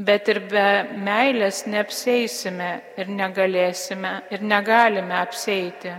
Bet 0.00 0.28
ir 0.32 0.40
be 0.48 0.68
meilės 1.04 1.66
neapsėsime 1.68 2.70
ir 2.96 3.10
negalėsime 3.12 4.12
ir 4.32 4.40
negalime 4.40 5.18
apsėti. 5.20 5.92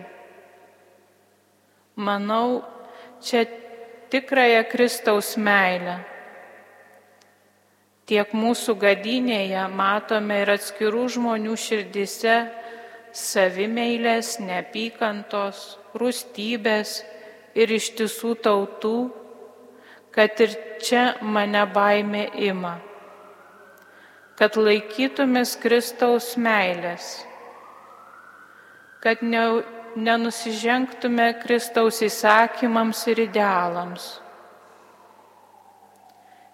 Manau, 1.96 2.64
čia 3.22 3.46
tikrąją 4.10 4.64
Kristaus 4.72 5.36
meilę. 5.38 6.00
Tiek 8.10 8.34
mūsų 8.34 8.76
gadinėje 8.82 9.62
matome 9.72 10.42
ir 10.42 10.52
atskirų 10.58 11.06
žmonių 11.14 11.54
širdise 11.56 12.36
savimeilės, 13.14 14.40
neapykantos, 14.42 15.62
rūstybės 15.94 16.96
ir 17.54 17.72
iš 17.78 17.92
tiesų 18.00 18.34
tautų, 18.44 18.98
kad 20.14 20.42
ir 20.42 20.58
čia 20.82 21.06
mane 21.22 21.62
baime 21.74 22.26
ima, 22.42 22.80
kad 24.40 24.58
laikytumės 24.58 25.56
Kristaus 25.62 26.34
meilės, 26.42 27.22
kad 29.04 29.22
ne, 29.22 29.44
nenusižengtume 29.96 31.30
Kristaus 31.44 32.02
įsakymams 32.06 33.06
ir 33.14 33.26
idealams. 33.28 34.08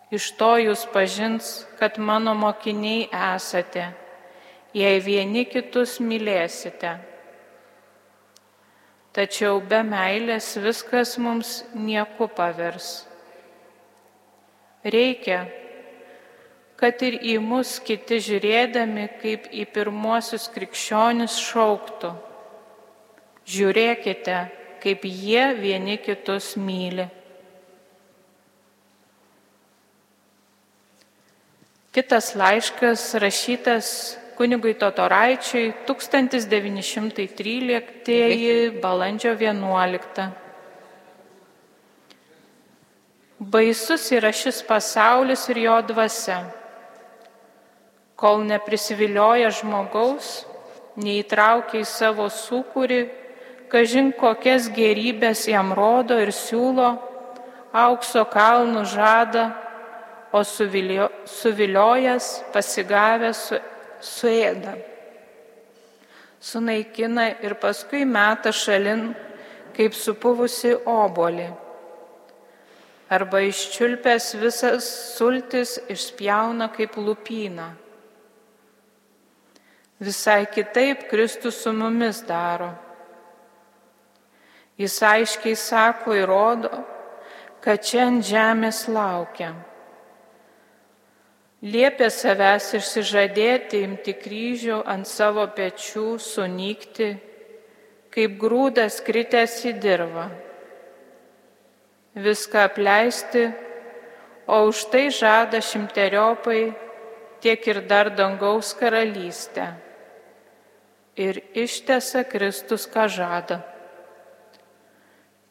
Iš 0.09 0.31
to 0.39 0.55
jūs 0.57 0.87
pažins, 0.89 1.51
kad 1.77 1.99
mano 2.01 2.33
mokiniai 2.33 3.05
esate, 3.35 3.91
jei 4.73 4.97
vieni 5.05 5.45
kitus 5.45 5.99
mylėsite. 6.01 6.97
Tačiau 9.13 9.61
be 9.61 9.83
meilės 9.85 10.51
viskas 10.61 11.15
mums 11.21 11.59
nieku 11.73 12.27
pavers. 12.33 13.05
Reikia, 14.85 15.43
kad 16.79 17.01
ir 17.03 17.17
į 17.19 17.33
mus 17.43 17.75
kiti 17.83 18.21
žiūrėdami 18.23 19.09
kaip 19.19 19.49
į 19.51 19.67
pirmuosius 19.73 20.47
krikščionis 20.53 21.35
šauktų. 21.43 22.13
Žiūrėkite, 23.49 24.37
kaip 24.79 25.03
jie 25.03 25.55
vieni 25.59 25.97
kitus 25.99 26.55
myli. 26.55 27.09
Kitas 31.91 32.35
laiškas 32.37 33.15
rašytas 33.19 34.17
kunigui 34.37 34.73
Totoraičiui 34.79 35.73
1913 35.89 38.79
balandžio 38.79 39.33
11. 39.35 40.29
Baisus 43.39 44.11
yra 44.15 44.31
šis 44.31 44.63
pasaulis 44.69 45.49
ir 45.51 45.57
jo 45.65 45.81
dvasia. 45.91 46.58
Kol 48.19 48.43
neprisivilioja 48.49 49.51
žmogaus, 49.55 50.43
neįtraukia 50.99 51.79
į 51.79 51.87
savo 51.87 52.27
sukūrį, 52.27 52.99
kažin 53.71 54.11
kokias 54.17 54.67
gerybės 54.75 55.45
jam 55.47 55.71
rodo 55.77 56.17
ir 56.19 56.33
siūlo, 56.35 56.91
aukso 57.71 58.25
kalnų 58.27 58.83
žada, 58.91 59.45
o 60.35 60.43
suviliojęs, 60.45 62.27
pasigavęs 62.53 63.39
su 63.47 63.57
suėda, 63.99 64.75
sunaikina 66.39 67.25
ir 67.43 67.55
paskui 67.59 68.05
meta 68.07 68.53
šalin 68.55 69.09
kaip 69.75 69.95
supuvusi 69.95 70.75
obolį. 70.87 71.49
Arba 73.09 73.41
iščiulpęs 73.41 74.33
visas 74.37 74.87
sultis 75.17 75.79
išspjauna 75.89 76.69
kaip 76.75 76.97
lupyną. 76.99 77.71
Visai 79.99 80.45
kitaip 80.47 81.09
Kristus 81.09 81.57
su 81.63 81.73
mumis 81.75 82.21
daro. 82.23 82.69
Jis 84.79 85.01
aiškiai 85.03 85.55
sako 85.59 86.13
ir 86.15 86.27
rodo, 86.27 86.69
kad 87.59 87.83
čia 87.83 88.05
ant 88.07 88.23
žemės 88.23 88.85
laukia. 88.87 89.49
Liepė 91.59 92.07
savęs 92.07 92.69
išsižadėti, 92.79 93.81
imti 93.83 94.13
kryžių 94.15 94.77
ant 94.87 95.03
savo 95.03 95.43
pečių, 95.51 96.13
sunykti, 96.23 97.09
kaip 98.15 98.39
grūdas 98.39 99.01
kritęs 99.03 99.57
į 99.67 99.73
dirvą. 99.83 100.29
Viską 102.15 102.63
apleisti, 102.69 103.49
o 104.47 104.63
už 104.71 104.87
tai 104.95 105.09
žada 105.11 105.59
šimteriopai 105.59 106.63
tiek 107.43 107.67
ir 107.67 107.83
dar 107.91 108.15
dangaus 108.15 108.71
karalystę. 108.79 109.88
Ir 111.19 111.41
ištesa 111.57 112.23
Kristus, 112.23 112.85
ką 112.87 113.09
žada. 113.11 113.59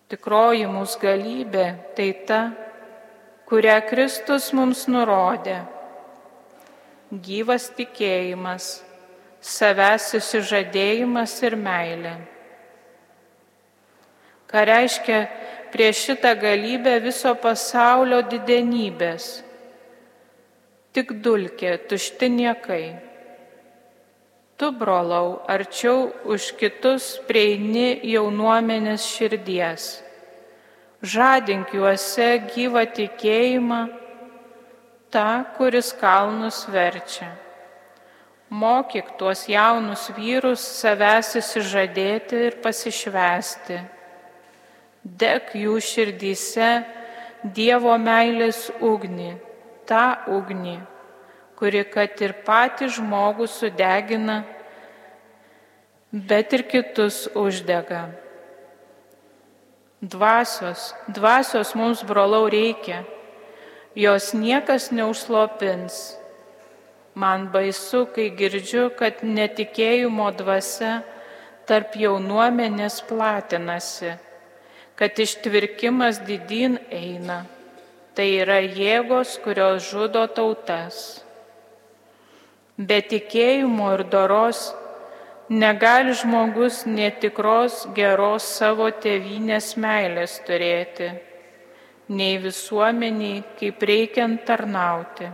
Tikroji 0.08 0.64
mūsų 0.72 1.00
galybė 1.02 1.64
tai 1.96 2.06
ta, 2.24 2.38
kurią 3.48 3.74
Kristus 3.90 4.48
mums 4.56 4.86
nurodė. 4.88 5.58
Gyvas 7.12 7.66
tikėjimas, 7.76 8.68
savęs 9.44 10.06
įsižadėjimas 10.16 11.34
ir 11.44 11.56
meilė. 11.60 12.14
Ką 14.48 14.62
reiškia 14.64 15.18
prieš 15.74 16.06
šitą 16.06 16.32
galybę 16.40 16.96
viso 17.04 17.34
pasaulio 17.36 18.22
didenybės? 18.24 19.28
Tik 20.96 21.12
dulkė, 21.20 21.76
tušti 21.92 22.32
niekai. 22.32 23.07
Tu, 24.58 24.72
brolau, 24.74 25.38
arčiau 25.46 26.10
už 26.26 26.50
kitus 26.58 27.04
prieini 27.28 28.00
jaunuomenės 28.02 29.04
širdies. 29.06 29.84
Žadink 30.98 31.70
juose 31.70 32.26
gyvą 32.50 32.82
tikėjimą, 32.90 33.78
tą, 35.14 35.28
kuris 35.54 35.92
kalnus 36.00 36.64
verčia. 36.74 37.30
Mokyk 38.50 39.14
tuos 39.14 39.44
jaunus 39.46 40.08
vyrus 40.18 40.66
savęs 40.80 41.36
įsižadėti 41.38 42.42
ir 42.48 42.58
pasišvesti. 42.64 43.78
Dek 45.06 45.54
jų 45.54 45.78
širdyse 45.78 46.70
Dievo 47.54 47.94
meilės 48.02 48.64
ugnį, 48.82 49.36
tą 49.86 50.06
ugnį, 50.34 50.80
kuri 51.58 51.82
kad 51.90 52.20
ir 52.22 52.36
patį 52.46 52.86
žmogų 52.98 53.48
sudegina, 53.50 54.44
bet 56.12 56.54
ir 56.54 56.62
kitus 56.70 57.26
uždega. 57.34 58.06
Dvasios, 59.98 60.92
dvasios 61.10 61.74
mums 61.74 62.04
brolau 62.06 62.46
reikia, 62.46 63.02
jos 63.98 64.30
niekas 64.30 64.92
neužslopins. 64.94 66.14
Man 67.18 67.48
baisu, 67.50 68.04
kai 68.14 68.28
girdžiu, 68.30 68.92
kad 68.94 69.24
netikėjimo 69.26 70.30
dvasia 70.38 71.00
tarp 71.66 71.98
jaunuomenės 71.98 73.02
platinasi, 73.10 74.14
kad 74.94 75.18
ištvirkimas 75.18 76.22
didin 76.22 76.78
eina. 76.94 77.42
Tai 78.14 78.28
yra 78.38 78.62
jėgos, 78.62 79.34
kurios 79.42 79.90
žudo 79.90 80.28
tautas. 80.30 81.27
Be 82.78 83.00
tikėjimo 83.02 83.88
ir 83.96 84.04
doros 84.06 84.68
negali 85.50 86.12
žmogus 86.14 86.84
netikros 86.86 87.88
geros 87.96 88.44
savo 88.54 88.86
tėvynės 89.02 89.72
meilės 89.82 90.36
turėti, 90.46 91.08
nei 92.08 92.36
visuomeniai, 92.38 93.40
kaip 93.58 93.82
reikiant 93.82 94.44
tarnauti. 94.46 95.26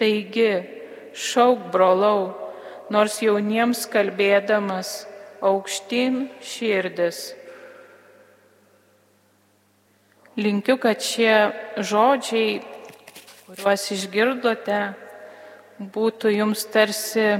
Taigi, 0.00 0.52
šauk 1.12 1.66
brolau, 1.74 2.30
nors 2.88 3.18
jauniems 3.20 3.82
kalbėdamas, 3.92 5.02
aukštyn 5.44 6.30
širdis. 6.40 7.34
Linkiu, 10.38 10.78
kad 10.80 11.04
šie 11.04 11.34
žodžiai, 11.82 12.62
kuriuos 13.44 13.86
išgirdote, 13.92 14.80
būtų 15.78 16.32
jums 16.34 16.64
tarsi 16.74 17.38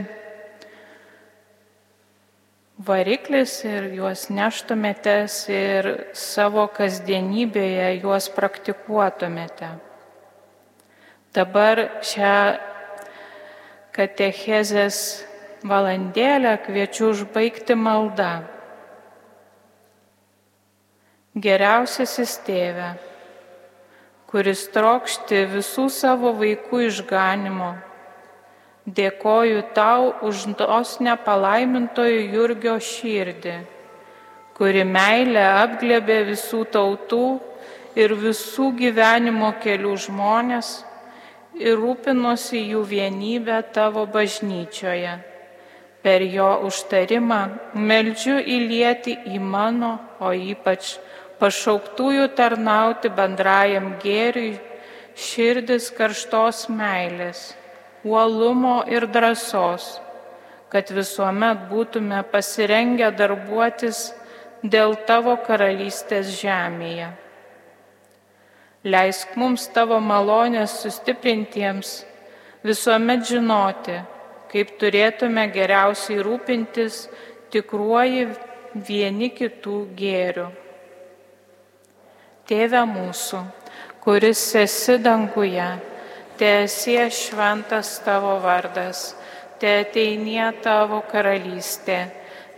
variklis 2.79 3.65
ir 3.67 3.89
juos 3.99 4.29
neštumėtės 4.31 5.39
ir 5.51 5.89
savo 6.15 6.69
kasdienybėje 6.71 7.89
juos 8.05 8.29
praktikuotumėte. 8.31 9.73
Dabar 11.35 11.83
šią 12.07 12.37
katechezės 13.99 15.01
valandėlę 15.67 16.55
kviečiu 16.63 17.11
užbaigti 17.11 17.75
maldą. 17.75 18.47
Geriausiasis 21.39 22.39
tėve, 22.47 22.95
kuris 24.31 24.65
trokšti 24.71 25.45
visų 25.51 25.91
savo 25.91 26.33
vaikų 26.39 26.87
išganimo 26.87 27.75
Dėkoju 28.89 29.63
tau 29.77 30.15
už 30.25 30.55
dosnę 30.57 31.13
palaimintojo 31.21 32.21
Jurgio 32.33 32.77
širdį, 32.81 33.57
kuri 34.57 34.85
meilė 34.89 35.43
apglėbė 35.45 36.17
visų 36.31 36.63
tautų 36.73 37.25
ir 38.01 38.15
visų 38.23 38.71
gyvenimo 38.79 39.51
kelių 39.61 39.93
žmonės 40.07 40.71
ir 41.61 41.77
rūpinosi 41.83 42.63
jų 42.71 42.87
vienybę 42.95 43.61
tavo 43.77 44.07
bažnyčioje. 44.09 45.19
Per 46.01 46.25
jo 46.39 46.49
užtarimą 46.71 47.43
meldžiu 47.75 48.39
įlieti 48.41 49.19
į 49.35 49.43
mano, 49.43 49.99
o 50.23 50.33
ypač 50.33 50.97
pašauktųjų 51.43 52.31
tarnauti 52.41 53.13
bendrajam 53.13 53.97
gėriui 54.01 54.57
širdis 55.29 55.93
karštos 55.93 56.69
meilės 56.73 57.49
uolumo 58.05 58.83
ir 58.91 59.07
drąsos, 59.11 59.99
kad 60.69 60.91
visuomet 60.93 61.69
būtume 61.71 62.21
pasirengę 62.33 63.11
darbuotis 63.17 64.13
dėl 64.63 64.97
tavo 65.09 65.37
karalystės 65.47 66.31
žemėje. 66.41 67.09
Leisk 68.89 69.35
mums 69.37 69.67
tavo 69.75 69.99
malonės 70.01 70.77
sustiprintiems 70.83 72.05
visuomet 72.65 73.27
žinoti, 73.27 73.99
kaip 74.53 74.77
turėtume 74.81 75.49
geriausiai 75.53 76.23
rūpintis 76.25 77.07
tikruoji 77.53 78.29
vieni 78.89 79.31
kitų 79.35 79.83
gėrių. 79.99 80.47
Tėve 82.49 82.81
mūsų, 82.89 83.43
kuris 84.05 84.41
esi 84.57 84.97
danguje, 85.05 85.67
Tiesie 86.39 87.09
šventas 87.11 87.97
tavo 88.05 88.37
vardas, 88.39 89.17
te 89.59 89.81
ateinie 89.83 90.45
tavo 90.63 91.01
karalystė, 91.11 91.97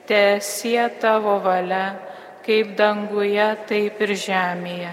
tiesie 0.04 0.82
tavo 1.00 1.38
valia, 1.40 1.94
kaip 2.44 2.74
danguje, 2.76 3.46
taip 3.70 4.02
ir 4.04 4.12
žemėje. 4.26 4.92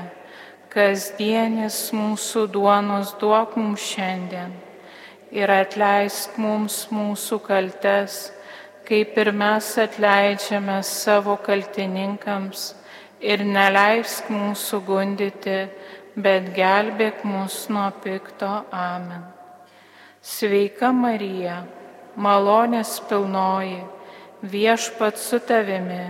Kasdienis 0.71 1.81
mūsų 1.95 2.45
duonos 2.53 3.11
duok 3.19 3.57
mums 3.59 3.83
šiandien 3.91 4.55
ir 5.31 5.51
atleisk 5.51 6.37
mums 6.39 6.85
mūsų 6.93 7.39
kaltes, 7.43 8.17
kaip 8.87 9.17
ir 9.19 9.31
mes 9.35 9.67
atleidžiame 9.83 10.79
savo 10.87 11.35
kaltininkams 11.43 12.69
ir 13.19 13.43
neleisk 13.43 14.29
mūsų 14.31 14.79
gundyti 14.87 15.59
bet 16.17 16.49
gelbėk 16.57 17.21
mus 17.27 17.67
nuo 17.69 17.89
pikto 18.03 18.49
Amen. 18.73 19.25
Sveika 20.27 20.89
Marija, 20.91 21.61
malonės 22.17 22.97
pilnoji, 23.07 23.83
viešpat 24.41 25.21
su 25.21 25.37
tavimi, 25.39 26.07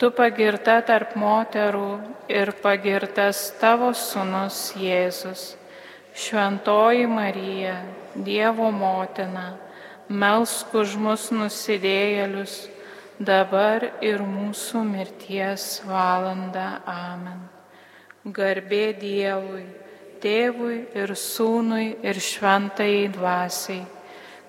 tu 0.00 0.10
pagirta 0.16 0.78
tarp 0.88 1.12
moterų 1.20 1.90
ir 2.32 2.54
pagirtas 2.64 3.50
tavo 3.60 3.92
sunus 3.92 4.72
Jėzus. 4.80 5.54
Šventoji 6.18 7.06
Marija, 7.06 7.76
Dievo 8.16 8.72
motina, 8.74 9.52
melsk 10.08 10.72
už 10.74 10.96
mus 10.98 11.28
nusidėjėlius, 11.30 12.56
dabar 13.20 13.86
ir 14.00 14.24
mūsų 14.24 14.82
mirties 14.88 15.68
valanda. 15.86 16.80
Amen. 16.88 17.57
Garbė 18.34 18.92
Dievui, 18.98 19.62
Tėvui 20.20 20.78
ir 20.98 21.14
Sūnui 21.14 21.96
ir 22.02 22.18
Šventai 22.20 23.08
Dvasiai, 23.14 23.86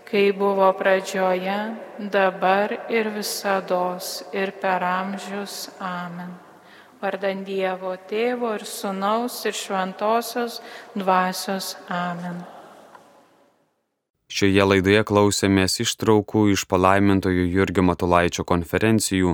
kai 0.10 0.32
buvo 0.34 0.68
pradžioje, 0.74 1.58
dabar 2.12 2.74
ir 2.90 3.12
visada 3.14 3.98
ir 4.34 4.52
per 4.62 4.84
amžius. 4.84 5.70
Amen. 5.80 6.36
vardant 7.00 7.46
Dievo 7.48 7.96
Tėvo 8.10 8.56
ir 8.58 8.66
Sūnaus 8.68 9.46
ir 9.48 9.56
Šventosios 9.56 10.60
dvasios. 10.96 11.78
Amen. 11.88 12.59
Šioje 14.30 14.62
laidoje 14.62 15.02
klausėmės 15.10 15.80
ištraukų 15.82 16.44
iš 16.54 16.68
palaimintojų 16.70 17.48
Jurgio 17.50 17.82
Matulaičio 17.82 18.44
konferencijų, 18.46 19.32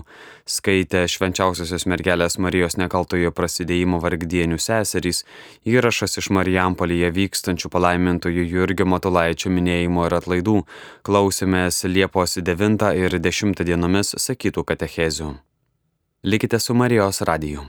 skaitė 0.47 1.01
švenčiausiosios 1.11 1.83
mergelės 1.91 2.39
Marijos 2.39 2.79
nekaltojo 2.79 3.33
prasidėjimo 3.35 3.99
vargdienių 3.99 4.55
seserys, 4.55 5.25
įrašas 5.67 6.15
iš 6.23 6.31
Marijampolėje 6.39 7.11
vykstančių 7.19 7.75
palaimintojų 7.75 8.47
Jurgio 8.55 8.87
Matulaičio 8.87 9.51
minėjimo 9.51 10.07
ir 10.07 10.15
atlaidų, 10.21 10.61
klausėmės 11.03 11.83
Liepos 11.91 12.39
9 12.39 12.93
ir 12.95 13.19
10 13.19 13.67
dienomis 13.67 14.15
sakytų 14.15 14.63
katechezių. 14.63 15.33
Likite 16.23 16.63
su 16.63 16.71
Marijos 16.71 17.19
radiju. 17.27 17.67